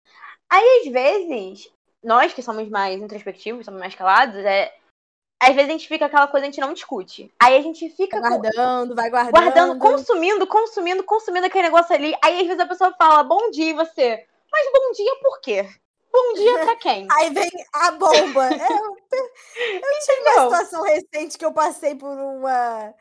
Aí, 0.49 0.83
às 0.85 0.91
vezes, 0.91 1.71
nós 2.03 2.33
que 2.33 2.41
somos 2.41 2.69
mais 2.69 3.01
introspectivos, 3.01 3.65
somos 3.65 3.79
mais 3.79 3.95
calados, 3.95 4.37
é. 4.37 4.73
Às 5.41 5.55
vezes 5.55 5.69
a 5.69 5.71
gente 5.71 5.87
fica 5.87 6.05
aquela 6.05 6.27
coisa, 6.27 6.45
a 6.45 6.49
gente 6.49 6.59
não 6.59 6.73
discute. 6.73 7.33
Aí 7.39 7.55
a 7.55 7.61
gente 7.61 7.89
fica. 7.91 8.19
Guardando, 8.19 8.93
vai 8.93 9.09
guardando. 9.09 9.31
Guardando, 9.31 9.79
consumindo, 9.79 10.45
consumindo, 10.45 11.03
consumindo 11.03 11.45
aquele 11.45 11.63
negócio 11.63 11.95
ali. 11.95 12.13
Aí 12.21 12.41
às 12.41 12.47
vezes 12.47 12.59
a 12.59 12.67
pessoa 12.67 12.93
fala, 12.97 13.23
bom 13.23 13.49
dia, 13.49 13.69
e 13.69 13.73
você. 13.73 14.25
Mas 14.51 14.65
bom 14.73 14.91
dia 14.91 15.15
por 15.21 15.39
quê? 15.39 15.69
Bom 16.11 16.33
dia 16.33 16.59
pra 16.59 16.75
quem? 16.75 17.07
Aí 17.17 17.29
vem 17.29 17.51
a 17.73 17.91
bomba. 17.91 18.49
Eu, 19.11 19.75
eu 19.75 19.99
tive 20.05 20.21
uma 20.21 20.43
situação 20.43 20.83
recente 20.83 21.37
que 21.37 21.45
eu 21.45 21.51
passei 21.51 21.95
por 21.95 22.09
uma. 22.09 22.93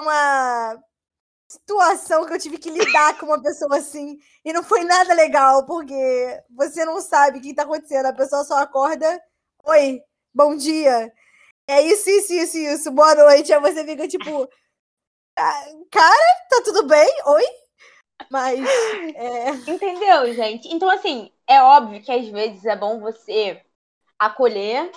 Uma 0.00 0.82
situação 1.46 2.24
que 2.24 2.32
eu 2.32 2.38
tive 2.38 2.58
que 2.58 2.70
lidar 2.70 3.18
com 3.18 3.26
uma 3.26 3.42
pessoa 3.42 3.76
assim. 3.76 4.18
E 4.44 4.52
não 4.52 4.62
foi 4.62 4.84
nada 4.84 5.12
legal, 5.12 5.66
porque 5.66 6.42
você 6.50 6.84
não 6.84 7.00
sabe 7.00 7.38
o 7.38 7.42
que 7.42 7.54
tá 7.54 7.62
acontecendo. 7.62 8.06
A 8.06 8.12
pessoa 8.12 8.44
só 8.44 8.56
acorda. 8.56 9.22
Oi, 9.64 10.02
bom 10.34 10.56
dia. 10.56 11.12
É 11.70 11.82
isso, 11.82 12.10
isso, 12.10 12.32
isso, 12.32 12.58
isso. 12.58 12.90
Boa 12.90 13.14
noite. 13.14 13.52
Aí 13.52 13.60
você 13.60 13.84
fica 13.84 14.08
tipo. 14.08 14.48
Ah, 15.38 15.64
cara, 15.88 16.46
tá 16.50 16.62
tudo 16.64 16.84
bem? 16.84 17.08
Oi? 17.26 17.44
Mas. 18.28 18.58
É... 19.14 19.50
Entendeu, 19.70 20.34
gente? 20.34 20.66
Então, 20.66 20.90
assim, 20.90 21.30
é 21.46 21.62
óbvio 21.62 22.02
que 22.02 22.10
às 22.10 22.26
vezes 22.26 22.64
é 22.64 22.74
bom 22.74 22.98
você 22.98 23.62
acolher 24.18 24.90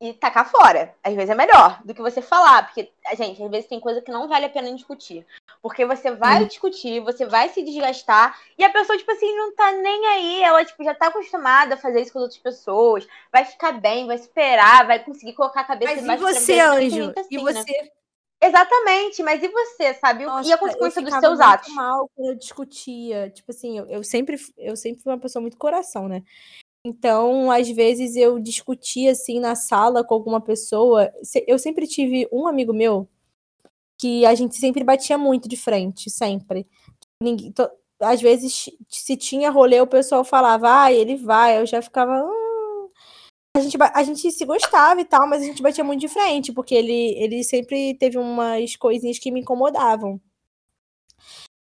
e 0.00 0.14
tacar 0.14 0.50
fora. 0.50 0.96
Às 1.04 1.14
vezes 1.14 1.28
é 1.28 1.34
melhor 1.34 1.82
do 1.84 1.94
que 1.94 2.00
você 2.00 2.22
falar, 2.22 2.64
porque, 2.64 2.90
gente, 3.14 3.42
às 3.42 3.50
vezes 3.50 3.68
tem 3.68 3.78
coisa 3.78 4.00
que 4.00 4.10
não 4.10 4.26
vale 4.28 4.46
a 4.46 4.50
pena 4.50 4.74
discutir. 4.74 5.26
Porque 5.62 5.86
você 5.86 6.10
vai 6.10 6.44
discutir, 6.44 6.98
você 7.00 7.24
vai 7.24 7.48
se 7.48 7.62
desgastar, 7.62 8.36
e 8.58 8.64
a 8.64 8.70
pessoa, 8.70 8.98
tipo 8.98 9.12
assim, 9.12 9.32
não 9.36 9.54
tá 9.54 9.70
nem 9.70 10.06
aí, 10.08 10.42
ela, 10.42 10.64
tipo, 10.64 10.82
já 10.82 10.92
tá 10.92 11.06
acostumada 11.06 11.74
a 11.74 11.78
fazer 11.78 12.00
isso 12.00 12.12
com 12.12 12.18
as 12.18 12.24
outras 12.24 12.40
pessoas, 12.40 13.06
vai 13.30 13.44
ficar 13.44 13.72
bem, 13.72 14.08
vai 14.08 14.16
esperar, 14.16 14.84
vai 14.88 14.98
conseguir 14.98 15.34
colocar 15.34 15.60
a 15.60 15.64
cabeça 15.64 15.94
Mas 15.94 16.02
embaixo 16.02 16.28
e 16.28 16.34
você, 16.34 16.58
Anjo? 16.58 17.12
Assim, 17.16 17.28
e 17.30 17.38
você? 17.38 17.82
Né? 17.82 17.88
Exatamente, 18.42 19.22
mas 19.22 19.40
e 19.40 19.46
você, 19.46 19.94
sabe? 19.94 20.26
Nossa, 20.26 20.48
e 20.48 20.52
a 20.52 20.58
consequência 20.58 21.00
dos 21.00 21.14
seus 21.14 21.38
atos? 21.38 21.72
mal 21.72 22.10
quando 22.12 22.30
eu 22.30 22.34
discutia. 22.34 23.30
Tipo 23.30 23.52
assim, 23.52 23.78
eu, 23.78 23.86
eu, 23.86 24.02
sempre, 24.02 24.36
eu 24.58 24.74
sempre 24.74 25.00
fui 25.00 25.12
uma 25.12 25.20
pessoa 25.20 25.40
muito 25.40 25.56
coração, 25.56 26.08
né? 26.08 26.24
Então, 26.84 27.52
às 27.52 27.70
vezes 27.70 28.16
eu 28.16 28.40
discutia 28.40 29.12
assim 29.12 29.38
na 29.38 29.54
sala 29.54 30.02
com 30.02 30.12
alguma 30.12 30.40
pessoa. 30.40 31.12
Eu 31.46 31.56
sempre 31.56 31.86
tive 31.86 32.28
um 32.32 32.48
amigo 32.48 32.72
meu 32.72 33.08
que 34.02 34.26
a 34.26 34.34
gente 34.34 34.56
sempre 34.56 34.82
batia 34.82 35.16
muito 35.16 35.48
de 35.48 35.56
frente, 35.56 36.10
sempre. 36.10 36.66
Ninguém, 37.22 37.52
to, 37.52 37.70
às 38.00 38.20
vezes, 38.20 38.68
se 38.88 39.16
tinha 39.16 39.48
rolê, 39.48 39.80
o 39.80 39.86
pessoal 39.86 40.24
falava, 40.24 40.82
ah, 40.82 40.92
ele 40.92 41.14
vai. 41.14 41.60
Eu 41.60 41.66
já 41.66 41.80
ficava. 41.80 42.20
Hum. 42.20 42.88
A, 43.56 43.60
gente, 43.60 43.76
a 43.80 44.02
gente 44.02 44.32
se 44.32 44.44
gostava 44.44 45.00
e 45.00 45.04
tal, 45.04 45.28
mas 45.28 45.40
a 45.42 45.46
gente 45.46 45.62
batia 45.62 45.84
muito 45.84 46.00
de 46.00 46.08
frente, 46.08 46.52
porque 46.52 46.74
ele, 46.74 47.14
ele 47.16 47.44
sempre 47.44 47.94
teve 47.94 48.18
umas 48.18 48.74
coisinhas 48.74 49.20
que 49.20 49.30
me 49.30 49.40
incomodavam. 49.40 50.20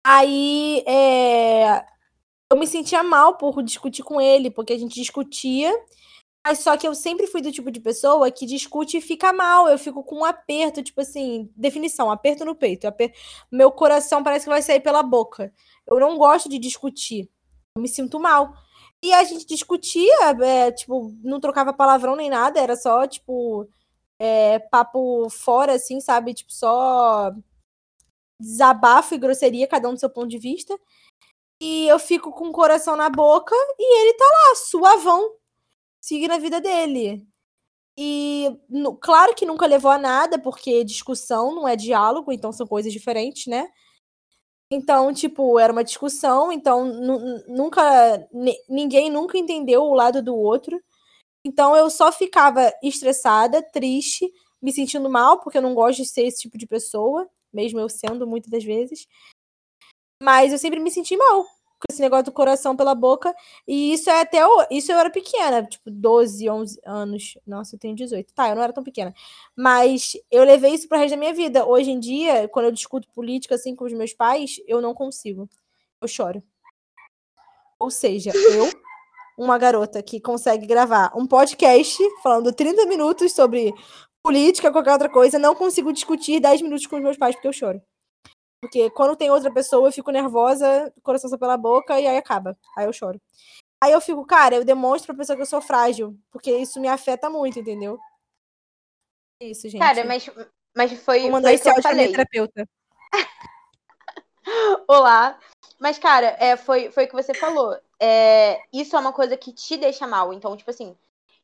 Aí, 0.04 0.84
é, 0.88 1.86
eu 2.52 2.58
me 2.58 2.66
sentia 2.66 3.04
mal 3.04 3.38
por 3.38 3.62
discutir 3.62 4.02
com 4.02 4.20
ele, 4.20 4.50
porque 4.50 4.74
a 4.74 4.78
gente 4.80 4.96
discutia, 4.96 5.72
mas 6.46 6.60
só 6.60 6.76
que 6.76 6.86
eu 6.86 6.94
sempre 6.94 7.26
fui 7.28 7.42
do 7.42 7.52
tipo 7.52 7.72
de 7.72 7.80
pessoa 7.80 8.30
que 8.30 8.46
discute 8.46 8.98
e 8.98 9.02
fica 9.02 9.32
mal. 9.32 9.70
Eu 9.70 9.78
fico 9.80 10.04
com 10.04 10.18
um 10.20 10.26
aperto, 10.26 10.84
tipo 10.84 11.00
assim, 11.00 11.50
definição, 11.56 12.12
aperto 12.12 12.44
no 12.44 12.54
peito. 12.54 12.86
Meu 13.52 13.72
coração 13.72 14.22
parece 14.22 14.46
que 14.46 14.50
vai 14.50 14.62
sair 14.62 14.82
pela 14.82 15.02
boca. 15.02 15.54
Eu 15.88 16.00
não 16.00 16.18
gosto 16.18 16.50
de 16.50 16.60
discutir. 16.60 17.30
Eu 17.76 17.82
me 17.82 17.88
sinto 17.88 18.20
mal. 18.20 18.54
E 19.02 19.14
a 19.14 19.24
gente 19.24 19.46
discutia, 19.46 20.14
é, 20.42 20.72
tipo, 20.72 21.14
não 21.24 21.40
trocava 21.40 21.74
palavrão 21.74 22.16
nem 22.16 22.30
nada, 22.30 22.60
era 22.60 22.76
só, 22.76 23.06
tipo, 23.08 23.68
é, 24.20 24.60
papo 24.60 25.30
fora, 25.30 25.74
assim, 25.74 26.00
sabe? 26.00 26.34
Tipo, 26.34 26.52
só 26.54 27.32
desabafo 28.40 29.16
e 29.16 29.18
grosseria, 29.18 29.68
cada 29.68 29.90
um 29.90 29.94
do 29.94 30.00
seu 30.00 30.10
ponto 30.10 30.28
de 30.30 30.38
vista. 30.38 30.78
E 31.62 31.88
eu 31.88 32.00
fico 32.00 32.32
com 32.32 32.50
o 32.50 32.54
coração 32.54 32.96
na 32.96 33.10
boca 33.10 33.56
e 33.80 34.02
ele 34.02 34.14
tá 34.18 34.26
lá, 34.26 34.56
suavão, 34.56 35.32
seguindo 36.04 36.32
a 36.32 36.38
vida 36.38 36.60
dele. 36.60 37.26
E 37.98 38.50
no, 38.70 38.98
claro 38.98 39.34
que 39.34 39.46
nunca 39.46 39.66
levou 39.66 39.90
a 39.90 39.98
nada, 39.98 40.38
porque 40.38 40.84
discussão 40.84 41.56
não 41.56 41.68
é 41.68 41.76
diálogo, 41.78 42.32
então 42.32 42.52
são 42.52 42.68
coisas 42.68 42.92
diferentes, 42.92 43.48
né? 43.48 43.70
Então, 44.70 45.14
tipo, 45.14 45.58
era 45.60 45.72
uma 45.72 45.84
discussão, 45.84 46.52
então 46.52 46.86
nunca 47.48 48.28
ninguém 48.68 49.10
nunca 49.10 49.38
entendeu 49.38 49.84
o 49.84 49.94
lado 49.94 50.22
do 50.22 50.36
outro. 50.36 50.82
Então 51.46 51.76
eu 51.76 51.90
só 51.90 52.12
ficava 52.12 52.74
estressada, 52.84 53.62
triste, 53.62 54.30
me 54.62 54.74
sentindo 54.74 55.10
mal, 55.10 55.40
porque 55.42 55.58
eu 55.58 55.62
não 55.62 55.76
gosto 55.76 56.00
de 56.00 56.10
ser 56.10 56.24
esse 56.24 56.42
tipo 56.42 56.58
de 56.58 56.68
pessoa, 56.68 57.30
mesmo 57.54 57.80
eu 57.80 57.88
sendo 57.90 58.28
muitas 58.28 58.52
das 58.52 58.64
vezes. 58.64 59.08
Mas 60.22 60.52
eu 60.52 60.58
sempre 60.60 60.80
me 60.80 60.92
senti 60.92 61.16
mal 61.16 61.46
com 61.84 61.94
esse 61.94 62.02
negócio 62.02 62.26
do 62.26 62.32
coração 62.32 62.76
pela 62.76 62.96
boca. 62.96 63.34
E 63.68 63.94
isso 63.94 64.10
é 64.10 64.22
até. 64.22 64.46
O... 64.46 64.66
Isso 64.72 64.92
eu 64.92 64.98
era 64.98 65.10
pequena, 65.10 65.64
tipo, 65.64 65.92
12, 65.92 66.50
11 66.50 66.80
anos. 66.86 67.38
Nossa, 67.46 67.76
eu 67.76 67.80
tenho 67.80 67.96
18. 67.96 68.34
Tá, 68.34 68.50
eu 68.50 68.56
não 68.56 68.64
era 68.64 68.74
tão 68.74 68.84
pequena. 68.84 69.14
Mas 69.56 70.14
eu 70.32 70.44
levei 70.44 70.74
isso 70.74 70.88
pro 70.88 70.98
resto 70.98 71.12
da 71.12 71.18
minha 71.18 71.34
vida. 71.34 71.66
Hoje 71.66 71.92
em 71.92 72.00
dia, 72.00 72.48
quando 72.48 72.66
eu 72.66 72.72
discuto 72.72 73.08
política 73.10 73.56
assim 73.56 73.76
com 73.76 73.86
os 73.86 73.94
meus 73.94 74.14
pais, 74.14 74.62
eu 74.68 74.82
não 74.82 74.94
consigo. 74.94 75.50
Eu 76.02 76.08
choro. 76.08 76.42
Ou 77.80 77.92
seja, 77.92 78.32
eu, 78.34 78.70
uma 79.38 79.58
garota 79.58 80.02
que 80.02 80.20
consegue 80.20 80.66
gravar 80.66 81.12
um 81.16 81.28
podcast 81.28 82.02
falando 82.22 82.54
30 82.54 82.86
minutos 82.86 83.34
sobre 83.34 83.74
política, 84.24 84.72
qualquer 84.72 84.94
outra 84.94 85.10
coisa, 85.10 85.38
não 85.38 85.54
consigo 85.54 85.92
discutir 85.92 86.40
10 86.40 86.62
minutos 86.62 86.88
com 86.88 86.96
os 86.96 87.04
meus 87.04 87.18
pais 87.18 87.36
porque 87.36 87.48
eu 87.48 87.54
choro. 87.54 87.82
Porque 88.64 88.90
quando 88.92 89.18
tem 89.18 89.30
outra 89.30 89.52
pessoa, 89.52 89.90
eu 89.90 89.92
fico 89.92 90.10
nervosa, 90.10 90.94
coração 91.04 91.30
só 91.30 91.38
pela 91.38 91.58
boca 91.58 92.00
e 92.00 92.08
aí 92.08 92.16
acaba. 92.16 92.58
Aí 92.78 92.86
eu 92.86 92.94
choro. 92.94 93.22
Aí 93.84 93.92
eu 93.92 94.00
fico, 94.00 94.26
cara, 94.26 94.56
eu 94.56 94.64
demonstro 94.64 95.08
pra 95.08 95.22
pessoa 95.22 95.36
que 95.36 95.42
eu 95.42 95.46
sou 95.46 95.60
frágil, 95.60 96.18
porque 96.32 96.50
isso 96.50 96.80
me 96.80 96.88
afeta 96.88 97.30
muito, 97.30 97.60
entendeu? 97.60 98.00
É 99.42 99.48
isso, 99.48 99.68
gente. 99.68 99.82
Cara, 99.82 100.06
mas, 100.06 100.30
mas 100.74 100.94
foi. 100.94 101.24
Vou 101.24 101.32
mandar 101.32 101.50
foi 101.50 101.56
esse 101.56 101.68
áudio 101.68 101.84
pra 101.84 101.94
minha 101.94 102.10
terapeuta. 102.10 102.70
Olá. 104.88 105.38
Mas, 105.78 106.00
cara, 106.00 106.38
é, 106.40 106.56
foi, 106.56 106.90
foi 106.90 107.04
o 107.04 107.08
que 107.10 107.16
você 107.16 107.34
falou. 107.34 107.78
É, 108.00 108.62
isso 108.72 108.96
é 108.96 109.00
uma 109.00 109.12
coisa 109.12 109.36
que 109.36 109.52
te 109.52 109.76
deixa 109.76 110.08
mal. 110.08 110.32
Então, 110.32 110.56
tipo 110.56 110.70
assim, 110.70 110.96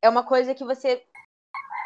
é 0.01 0.07
uma 0.07 0.23
coisa 0.23 0.55
que 0.55 0.63
você 0.63 1.03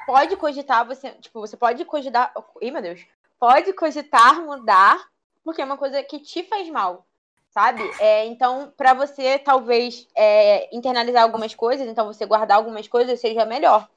pode 0.05 0.37
cogitar, 0.37 0.85
você, 0.85 1.09
tipo, 1.13 1.39
você 1.39 1.57
pode 1.57 1.83
cogitar. 1.85 2.31
Ih, 2.61 2.69
meu 2.69 2.83
Deus. 2.83 3.03
Pode 3.39 3.73
cogitar 3.73 4.39
mudar 4.39 5.11
porque 5.43 5.61
é 5.61 5.65
uma 5.65 5.77
coisa 5.77 6.01
que 6.03 6.19
te 6.19 6.43
faz 6.43 6.69
mal, 6.69 7.05
sabe? 7.49 7.81
É, 7.99 8.25
então, 8.25 8.73
para 8.75 8.93
você 8.93 9.37
talvez 9.39 10.07
é, 10.15 10.75
internalizar 10.75 11.23
algumas 11.23 11.53
coisas, 11.53 11.87
então 11.87 12.05
você 12.07 12.25
guardar 12.25 12.57
algumas 12.57 12.87
coisas 12.87 13.19
seja 13.19 13.45
melhor. 13.45 13.89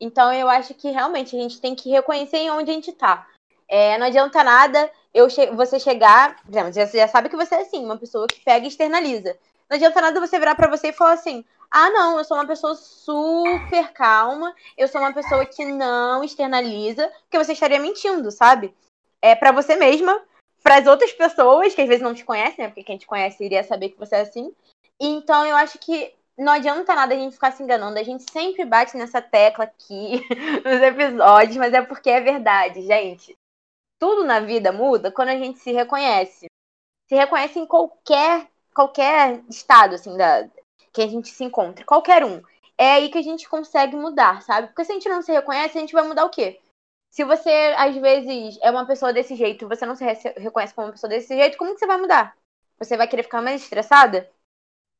Então, 0.00 0.32
eu 0.32 0.48
acho 0.48 0.74
que 0.74 0.90
realmente 0.90 1.36
a 1.36 1.40
gente 1.40 1.60
tem 1.60 1.74
que 1.74 1.90
reconhecer 1.90 2.38
em 2.38 2.50
onde 2.50 2.70
a 2.70 2.74
gente 2.74 2.92
tá. 2.92 3.26
É, 3.68 3.98
não 3.98 4.06
adianta 4.06 4.42
nada 4.42 4.90
eu 5.12 5.28
che 5.28 5.46
você 5.50 5.78
chegar, 5.78 6.42
por 6.42 6.50
exemplo, 6.50 6.72
você 6.72 6.98
já 6.98 7.08
sabe 7.08 7.28
que 7.28 7.36
você 7.36 7.54
é 7.56 7.60
assim, 7.60 7.84
uma 7.84 7.98
pessoa 7.98 8.26
que 8.26 8.40
pega 8.40 8.64
e 8.64 8.68
externaliza. 8.68 9.36
Não 9.68 9.76
adianta 9.76 10.00
nada 10.00 10.20
você 10.20 10.38
virar 10.38 10.54
para 10.54 10.70
você 10.70 10.88
e 10.88 10.92
falar 10.92 11.12
assim: 11.12 11.44
ah, 11.70 11.90
não, 11.90 12.18
eu 12.18 12.24
sou 12.24 12.36
uma 12.36 12.46
pessoa 12.46 12.74
super 12.74 13.92
calma, 13.92 14.54
eu 14.76 14.88
sou 14.88 15.00
uma 15.00 15.12
pessoa 15.12 15.44
que 15.44 15.64
não 15.64 16.24
externaliza, 16.24 17.12
porque 17.22 17.38
você 17.38 17.52
estaria 17.52 17.78
mentindo, 17.78 18.30
sabe? 18.30 18.74
É 19.20 19.34
para 19.34 19.52
você 19.52 19.76
mesma, 19.76 20.22
para 20.62 20.78
as 20.78 20.86
outras 20.86 21.12
pessoas, 21.12 21.74
que 21.74 21.80
às 21.80 21.88
vezes 21.88 22.02
não 22.02 22.14
te 22.14 22.24
conhecem, 22.24 22.64
né? 22.64 22.68
Porque 22.68 22.84
quem 22.84 22.98
te 22.98 23.06
conhece 23.06 23.44
iria 23.44 23.62
saber 23.62 23.90
que 23.90 23.98
você 23.98 24.16
é 24.16 24.20
assim. 24.20 24.52
Então 25.00 25.46
eu 25.46 25.56
acho 25.56 25.78
que 25.78 26.12
não 26.36 26.52
adianta 26.52 26.94
nada 26.94 27.14
a 27.14 27.16
gente 27.16 27.34
ficar 27.34 27.52
se 27.52 27.62
enganando. 27.62 27.98
A 27.98 28.02
gente 28.02 28.30
sempre 28.30 28.64
bate 28.64 28.96
nessa 28.96 29.20
tecla 29.20 29.64
aqui 29.64 30.22
nos 30.64 30.80
episódios, 30.82 31.56
mas 31.56 31.72
é 31.72 31.82
porque 31.82 32.10
é 32.10 32.20
verdade, 32.20 32.82
gente. 32.82 33.36
Tudo 33.98 34.24
na 34.24 34.40
vida 34.40 34.70
muda 34.70 35.10
quando 35.10 35.30
a 35.30 35.36
gente 35.36 35.58
se 35.58 35.72
reconhece. 35.72 36.46
Se 37.08 37.14
reconhece 37.16 37.58
em 37.58 37.66
qualquer 37.66 38.46
qualquer 38.74 39.42
estado 39.48 39.96
assim 39.96 40.16
da 40.16 40.48
que 40.92 41.02
a 41.02 41.06
gente 41.08 41.28
se 41.28 41.42
encontre, 41.42 41.84
qualquer 41.84 42.24
um. 42.24 42.40
É 42.76 42.92
aí 42.92 43.08
que 43.08 43.18
a 43.18 43.22
gente 43.22 43.48
consegue 43.48 43.96
mudar, 43.96 44.42
sabe? 44.42 44.68
Porque 44.68 44.84
se 44.84 44.92
a 44.92 44.94
gente 44.94 45.08
não 45.08 45.20
se 45.20 45.32
reconhece, 45.32 45.76
a 45.76 45.80
gente 45.80 45.92
vai 45.92 46.06
mudar 46.06 46.24
o 46.24 46.30
quê? 46.30 46.60
Se 47.10 47.24
você, 47.24 47.74
às 47.76 47.96
vezes, 47.96 48.58
é 48.62 48.70
uma 48.70 48.86
pessoa 48.86 49.12
desse 49.12 49.34
jeito 49.34 49.64
e 49.64 49.68
você 49.68 49.86
não 49.86 49.96
se 49.96 50.04
reconhece 50.36 50.74
como 50.74 50.86
uma 50.86 50.92
pessoa 50.92 51.08
desse 51.08 51.34
jeito, 51.36 51.56
como 51.56 51.72
que 51.72 51.80
você 51.80 51.86
vai 51.86 51.98
mudar? 51.98 52.36
Você 52.78 52.96
vai 52.96 53.08
querer 53.08 53.22
ficar 53.24 53.42
mais 53.42 53.62
estressada? 53.62 54.30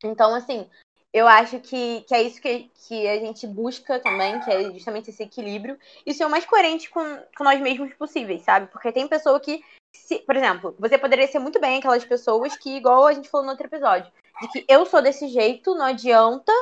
Então, 0.02 0.34
assim, 0.34 0.68
eu 1.12 1.26
acho 1.26 1.60
que, 1.60 2.02
que 2.02 2.14
é 2.14 2.22
isso 2.22 2.40
que, 2.40 2.70
que 2.86 3.08
a 3.08 3.18
gente 3.18 3.46
busca 3.46 3.98
também, 4.00 4.40
que 4.40 4.50
é 4.50 4.72
justamente 4.72 5.10
esse 5.10 5.22
equilíbrio, 5.22 5.78
e 6.04 6.12
ser 6.12 6.24
o 6.24 6.30
mais 6.30 6.44
coerente 6.44 6.90
com, 6.90 7.02
com 7.36 7.44
nós 7.44 7.60
mesmos 7.60 7.92
possíveis, 7.94 8.42
sabe? 8.42 8.66
Porque 8.68 8.92
tem 8.92 9.08
pessoa 9.08 9.40
que, 9.40 9.64
se, 9.94 10.18
por 10.20 10.36
exemplo, 10.36 10.74
você 10.78 10.98
poderia 10.98 11.26
ser 11.26 11.38
muito 11.38 11.60
bem 11.60 11.78
aquelas 11.78 12.04
pessoas 12.04 12.56
que, 12.56 12.76
igual 12.76 13.06
a 13.06 13.12
gente 13.12 13.28
falou 13.28 13.46
no 13.46 13.52
outro 13.52 13.66
episódio, 13.66 14.12
de 14.40 14.48
que 14.48 14.64
eu 14.68 14.84
sou 14.86 15.02
desse 15.02 15.28
jeito, 15.28 15.74
não 15.74 15.86
adianta, 15.86 16.52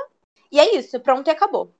e 0.51 0.61
é 0.61 0.77
isso, 0.77 1.01
pronto 1.01 1.29
e 1.29 1.31
acabou. 1.31 1.73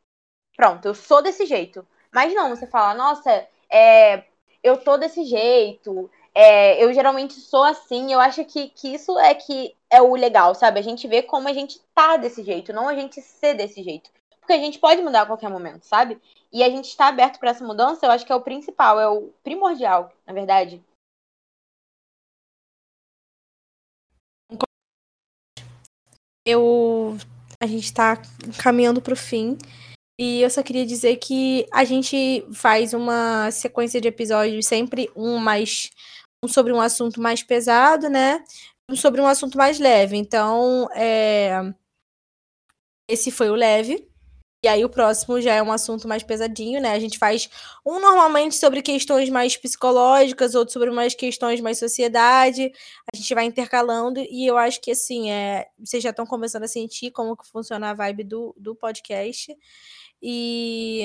Pronto, 0.57 0.87
eu 0.87 0.95
sou 0.95 1.23
desse 1.23 1.47
jeito. 1.47 1.87
Mas 2.13 2.35
não, 2.35 2.49
você 2.49 2.67
fala, 2.67 2.95
nossa, 2.95 3.47
é, 3.71 4.25
eu 4.63 4.77
tô 4.79 4.97
desse 4.97 5.25
jeito, 5.25 6.11
é, 6.35 6.83
eu 6.83 6.93
geralmente 6.93 7.35
sou 7.35 7.63
assim, 7.65 8.13
eu 8.13 8.21
acho 8.21 8.45
que, 8.45 8.69
que 8.69 8.95
isso 8.95 9.19
é 9.19 9.35
que 9.35 9.75
é 9.91 10.03
o 10.03 10.15
legal, 10.15 10.55
sabe? 10.55 10.79
A 10.79 10.83
gente 10.83 11.09
vê 11.09 11.23
como 11.23 11.49
a 11.49 11.53
gente 11.53 11.81
tá 11.95 12.17
desse 12.17 12.43
jeito, 12.43 12.73
não 12.73 12.89
a 12.89 12.95
gente 12.95 13.23
ser 13.23 13.55
desse 13.55 13.83
jeito. 13.83 14.11
Porque 14.41 14.53
a 14.53 14.59
gente 14.59 14.79
pode 14.79 15.03
mudar 15.03 15.23
a 15.23 15.27
qualquer 15.27 15.51
momento, 15.51 15.85
sabe? 15.85 16.21
E 16.53 16.63
a 16.63 16.71
gente 16.71 16.89
está 16.89 17.09
aberto 17.09 17.39
para 17.39 17.51
essa 17.51 17.65
mudança, 17.65 18.07
eu 18.07 18.11
acho 18.11 18.25
que 18.25 18.33
é 18.33 18.35
o 18.37 18.41
principal, 18.41 19.01
é 19.01 19.09
o 19.09 19.33
primordial, 19.43 20.13
na 20.27 20.33
verdade. 20.33 20.83
Eu 26.45 27.17
a 27.59 27.67
gente 27.67 27.85
está 27.85 28.21
caminhando 28.63 29.01
para 29.01 29.15
o 29.15 29.17
fim. 29.17 29.57
E 30.19 30.41
eu 30.41 30.51
só 30.51 30.63
queria 30.63 30.87
dizer 30.87 31.17
que 31.17 31.67
a 31.73 31.85
gente 31.85 32.47
faz 32.53 32.95
uma 32.95 33.51
sequência 33.51 34.01
de 34.01 34.09
episódios, 34.09 34.67
sempre 34.67 35.11
um 35.15 35.39
mais. 35.39 35.91
um 36.43 36.49
sobre 36.49 36.73
um 36.73 36.81
assunto 36.81 37.21
mais 37.21 37.43
pesado, 37.43 38.09
né? 38.09 38.43
Um 38.91 38.97
sobre 38.97 39.21
um 39.21 39.27
assunto 39.27 39.59
mais 39.59 39.79
leve. 39.79 40.17
Então, 40.17 40.89
é... 40.95 41.73
esse 43.09 43.31
foi 43.31 43.51
o 43.51 43.55
leve. 43.55 44.09
E 44.65 44.69
aí 44.69 44.85
o 44.85 44.89
próximo 44.89 45.41
já 45.41 45.55
é 45.55 45.63
um 45.63 45.71
assunto 45.71 46.09
mais 46.09 46.23
pesadinho, 46.25 46.81
né? 46.81 46.93
A 46.93 46.99
gente 46.99 47.19
faz 47.19 47.49
um 47.85 48.01
normalmente 48.01 48.57
sobre 48.57 48.83
questões 48.83 49.29
mais 49.29 49.57
psicológicas, 49.57 50.55
outro 50.57 50.73
sobre 50.73 50.91
mais 50.91 51.15
questões 51.15 51.61
mais 51.61 51.79
sociedade. 51.79 52.73
A 53.13 53.17
gente 53.17 53.33
vai 53.35 53.45
intercalando 53.45 54.19
e 54.21 54.47
eu 54.47 54.57
acho 54.57 54.81
que 54.81 54.91
assim, 54.91 55.31
é, 55.31 55.69
vocês 55.79 56.03
já 56.03 56.11
estão 56.11 56.27
começando 56.27 56.65
a 56.65 56.69
sentir 56.69 57.13
como 57.13 57.37
que 57.37 57.47
funciona 57.47 57.91
a 57.91 57.95
vibe 57.95 58.25
do, 58.25 58.55
do 58.59 58.75
podcast. 58.75 59.57
E 60.23 61.05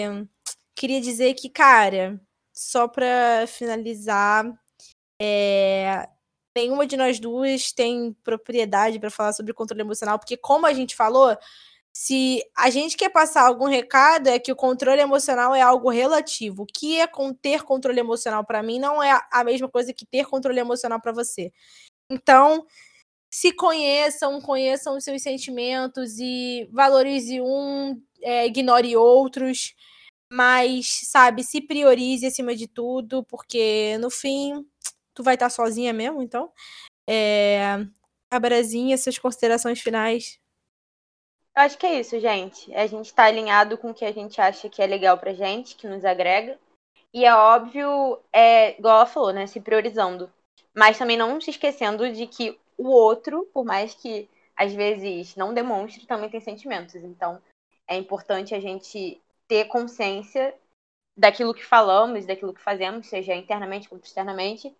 queria 0.76 1.02
dizer 1.02 1.34
que, 1.36 1.50
cara, 1.50 2.20
só 2.54 2.88
para 2.88 3.46
finalizar, 3.48 4.46
é, 5.22 6.08
nenhuma 6.56 6.86
de 6.86 6.98
nós 6.98 7.20
duas 7.20 7.72
tem 7.72 8.14
propriedade 8.24 9.00
para 9.00 9.10
falar 9.10 9.34
sobre 9.34 9.54
controle 9.54 9.82
emocional, 9.82 10.20
porque 10.20 10.38
como 10.38 10.66
a 10.66 10.74
gente 10.74 10.96
falou, 10.96 11.38
se 11.94 12.42
a 12.58 12.70
gente 12.70 12.96
quer 12.96 13.10
passar 13.10 13.46
algum 13.46 13.66
recado, 13.66 14.28
é 14.28 14.40
que 14.40 14.52
o 14.52 14.56
controle 14.56 15.02
emocional 15.02 15.54
é 15.54 15.62
algo 15.62 15.90
relativo. 15.90 16.64
O 16.64 16.66
que 16.66 17.00
é 17.00 17.08
ter 17.42 17.64
controle 17.64 18.00
emocional 18.00 18.46
para 18.46 18.64
mim 18.64 18.80
não 18.80 19.04
é 19.04 19.20
a 19.32 19.44
mesma 19.44 19.70
coisa 19.70 19.94
que 19.94 20.06
ter 20.06 20.26
controle 20.26 20.60
emocional 20.60 21.02
para 21.02 21.12
você. 21.12 21.52
Então, 22.10 22.66
se 23.30 23.54
conheçam, 23.54 24.42
conheçam 24.42 24.98
os 24.98 25.04
seus 25.04 25.22
sentimentos 25.22 26.18
e 26.20 26.70
valorize 26.72 27.42
um, 27.42 28.02
é, 28.22 28.46
ignore 28.46 28.96
outros, 28.96 29.76
mas, 30.32 31.02
sabe, 31.06 31.44
se 31.44 31.62
priorize 31.62 32.26
acima 32.26 32.56
de 32.56 32.68
tudo, 32.68 33.24
porque 33.26 33.98
no 34.00 34.10
fim, 34.10 34.66
tu 35.14 35.24
vai 35.24 35.34
estar 35.34 35.50
sozinha 35.50 35.92
mesmo, 35.92 36.22
então. 36.22 36.52
É, 37.10 37.86
Abrazinha, 38.32 38.98
suas 38.98 39.18
considerações 39.18 39.82
finais. 39.82 40.40
Eu 41.56 41.64
acho 41.64 41.78
que 41.78 41.86
é 41.86 42.00
isso, 42.00 42.18
gente. 42.20 42.74
A 42.74 42.88
gente 42.88 43.08
está 43.08 43.26
alinhado 43.26 43.78
com 43.78 43.92
o 43.92 43.94
que 43.94 44.06
a 44.06 44.12
gente 44.14 44.40
acha 44.40 44.70
que 44.70 44.82
é 44.82 44.88
legal 44.88 45.18
pra 45.18 45.34
gente, 45.34 45.76
que 45.76 45.86
nos 45.86 46.06
agrega. 46.06 46.58
E 47.14 47.26
é 47.26 47.36
óbvio, 47.36 48.20
é, 48.32 48.78
igual 48.80 48.96
ela 48.96 49.06
falou, 49.06 49.34
né? 49.34 49.46
Se 49.48 49.60
priorizando. 49.60 50.32
Mas 50.74 50.98
também 50.98 51.18
não 51.18 51.42
se 51.42 51.50
esquecendo 51.50 52.10
de 52.10 52.26
que 52.26 52.58
o 52.78 52.88
outro, 52.88 53.50
por 53.54 53.66
mais 53.66 53.94
que 53.94 54.30
às 54.56 54.74
vezes 54.74 55.36
não 55.36 55.54
demonstre, 55.54 56.06
também 56.06 56.30
tem 56.30 56.40
sentimentos. 56.40 56.96
Então, 56.96 57.42
é 57.92 57.98
importante 57.98 58.56
a 58.56 58.60
gente 58.60 59.22
ter 59.48 59.66
consciência 59.66 60.56
daquilo 61.18 61.54
que 61.54 61.66
falamos, 61.66 62.26
daquilo 62.26 62.54
que 62.54 62.62
fazemos, 62.62 63.08
seja 63.08 63.36
internamente 63.36 63.90
quanto 63.90 64.06
externamente, 64.06 64.74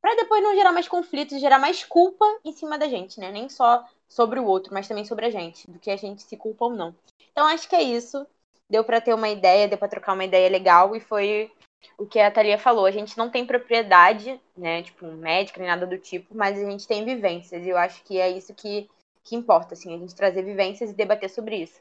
para 0.00 0.14
depois 0.14 0.40
não 0.40 0.54
gerar 0.54 0.70
mais 0.70 0.86
conflitos, 0.86 1.40
gerar 1.40 1.58
mais 1.58 1.82
culpa 1.82 2.24
em 2.44 2.52
cima 2.52 2.78
da 2.78 2.86
gente, 2.86 3.18
né? 3.18 3.32
Nem 3.32 3.48
só 3.48 3.84
sobre 4.08 4.38
o 4.38 4.44
outro, 4.44 4.72
mas 4.72 4.86
também 4.86 5.04
sobre 5.04 5.26
a 5.26 5.30
gente, 5.30 5.68
do 5.68 5.80
que 5.80 5.90
a 5.90 5.96
gente 5.96 6.22
se 6.22 6.36
culpa 6.36 6.66
ou 6.66 6.70
não. 6.70 6.94
Então 7.32 7.46
acho 7.48 7.68
que 7.68 7.74
é 7.74 7.82
isso. 7.82 8.24
Deu 8.70 8.84
para 8.84 9.00
ter 9.00 9.14
uma 9.14 9.28
ideia, 9.28 9.66
deu 9.66 9.76
para 9.76 9.88
trocar 9.88 10.12
uma 10.12 10.24
ideia 10.24 10.48
legal 10.48 10.94
e 10.94 11.00
foi 11.00 11.50
o 11.98 12.06
que 12.06 12.20
a 12.20 12.30
Thalia 12.30 12.56
falou. 12.56 12.86
A 12.86 12.92
gente 12.92 13.18
não 13.18 13.28
tem 13.28 13.44
propriedade, 13.44 14.40
né, 14.56 14.82
tipo 14.84 15.06
médica 15.06 15.58
nem 15.58 15.68
nada 15.68 15.86
do 15.86 15.98
tipo, 15.98 16.36
mas 16.36 16.56
a 16.56 16.70
gente 16.70 16.86
tem 16.86 17.04
vivências 17.04 17.66
e 17.66 17.70
eu 17.70 17.76
acho 17.76 18.04
que 18.04 18.20
é 18.20 18.30
isso 18.30 18.54
que 18.54 18.88
que 19.24 19.34
importa, 19.34 19.72
assim, 19.72 19.94
a 19.94 19.98
gente 19.98 20.14
trazer 20.14 20.42
vivências 20.42 20.90
e 20.90 20.94
debater 20.94 21.30
sobre 21.30 21.56
isso. 21.56 21.80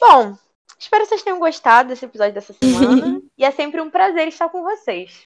Bom, 0.00 0.36
espero 0.78 1.04
que 1.04 1.10
vocês 1.10 1.22
tenham 1.22 1.38
gostado 1.38 1.88
desse 1.88 2.04
episódio 2.04 2.34
dessa 2.34 2.52
semana. 2.52 3.20
e 3.36 3.44
é 3.44 3.50
sempre 3.50 3.80
um 3.80 3.90
prazer 3.90 4.28
estar 4.28 4.48
com 4.48 4.62
vocês. 4.62 5.22